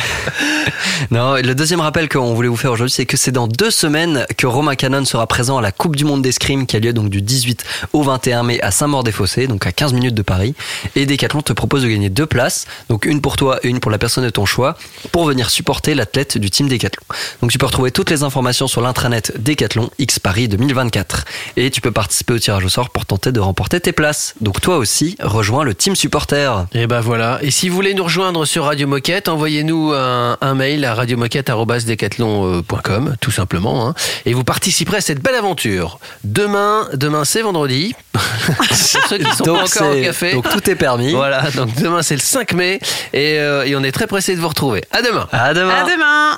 non, 1.11 1.35
le 1.35 1.53
deuxième 1.55 1.81
rappel 1.81 2.07
qu'on 2.07 2.33
voulait 2.35 2.47
vous 2.47 2.55
faire 2.55 2.71
aujourd'hui, 2.71 2.91
c'est 2.93 3.05
que 3.05 3.17
c'est 3.17 3.31
dans 3.31 3.47
deux 3.47 3.71
semaines 3.71 4.25
que 4.37 4.45
Romain 4.45 4.75
Canon 4.75 5.05
sera 5.05 5.25
présent 5.27 5.57
à 5.57 5.61
la 5.61 5.71
Coupe 5.71 5.95
du 5.95 6.05
Monde 6.05 6.21
d'escrime 6.21 6.67
qui 6.67 6.75
a 6.75 6.79
lieu 6.79 6.93
donc 6.93 7.09
du 7.09 7.21
18 7.21 7.63
au 7.93 8.03
21 8.03 8.43
mai 8.43 8.61
à 8.61 8.69
Saint-Maur-des-Fossés, 8.71 9.47
donc 9.47 9.65
à 9.65 9.71
15 9.71 9.93
minutes 9.93 10.13
de 10.13 10.21
Paris. 10.21 10.53
Et 10.95 11.05
Decathlon 11.07 11.41
te 11.41 11.53
propose 11.53 11.81
de 11.83 11.87
gagner 11.87 12.09
deux 12.09 12.27
places, 12.27 12.65
donc 12.89 13.05
une 13.05 13.21
pour 13.21 13.37
toi 13.37 13.59
et 13.63 13.69
une 13.69 13.79
pour 13.79 13.89
la 13.91 13.97
personne 13.97 14.23
de 14.23 14.29
ton 14.29 14.45
choix, 14.45 14.77
pour 15.11 15.25
venir 15.25 15.49
supporter 15.49 15.95
l'athlète 15.95 16.37
du 16.37 16.49
team 16.51 16.67
Decathlon. 16.69 17.03
Donc 17.41 17.51
tu 17.51 17.57
peux 17.57 17.65
retrouver 17.65 17.91
toutes 17.91 18.11
les 18.11 18.21
informations 18.23 18.67
sur 18.67 18.81
l'intranet 18.81 19.33
Decathlon 19.41 19.89
X 19.97 20.19
Paris 20.19 20.47
2024. 20.47 21.25
Et 21.57 21.71
tu 21.71 21.81
peux 21.81 21.91
participer 22.09 22.33
au 22.33 22.39
tirage 22.39 22.65
au 22.65 22.69
sort 22.69 22.89
pour 22.89 23.05
tenter 23.05 23.31
de 23.31 23.39
remporter 23.39 23.79
tes 23.79 23.91
places. 23.91 24.33
Donc 24.41 24.61
toi 24.61 24.77
aussi, 24.77 25.15
rejoins 25.21 25.63
le 25.63 25.75
team 25.75 25.95
supporter. 25.95 26.65
Et 26.73 26.87
ben 26.87 27.01
voilà. 27.01 27.37
Et 27.43 27.51
si 27.51 27.69
vous 27.69 27.75
voulez 27.75 27.93
nous 27.93 28.03
rejoindre 28.03 28.45
sur 28.45 28.63
Radio 28.65 28.87
Moquette, 28.87 29.29
envoyez-nous 29.29 29.93
un, 29.93 30.35
un 30.41 30.55
mail 30.55 30.85
à 30.85 30.95
radiomoquette.decathlon.com, 30.95 33.15
tout 33.21 33.29
simplement. 33.29 33.89
hein. 33.89 33.93
et 34.25 34.33
vous 34.33 34.43
participerez 34.43 34.97
à 34.97 35.01
cette 35.01 35.21
belle 35.21 35.35
aventure. 35.35 35.99
Demain, 36.23 36.87
demain 36.95 37.25
c'est 37.25 37.43
vendredi. 37.43 37.93
Pour 38.57 38.65
ceux 38.75 39.19
qui 39.19 39.31
sont 39.35 39.43
Donc 39.43 39.59
pas 39.59 39.65
encore 39.83 39.95
au 39.95 40.01
café. 40.01 40.33
donc 40.33 40.49
tout 40.49 40.67
est 40.67 40.73
permis. 40.75 41.11
Voilà, 41.11 41.51
donc 41.51 41.75
demain 41.75 42.01
c'est 42.01 42.15
le 42.15 42.21
5 42.21 42.53
mai 42.53 42.79
et, 43.13 43.37
euh, 43.37 43.67
et 43.67 43.75
on 43.75 43.83
est 43.83 43.91
très 43.91 44.07
pressé 44.07 44.35
de 44.35 44.41
vous 44.41 44.47
retrouver. 44.47 44.83
À 44.91 45.03
demain. 45.03 45.27
À 45.31 45.53
demain. 45.53 45.75
À 45.75 45.83
demain. 45.83 46.37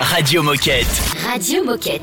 Radio 0.00 0.42
Moquette. 0.42 0.88
Radio 1.32 1.62
Moquette. 1.64 2.02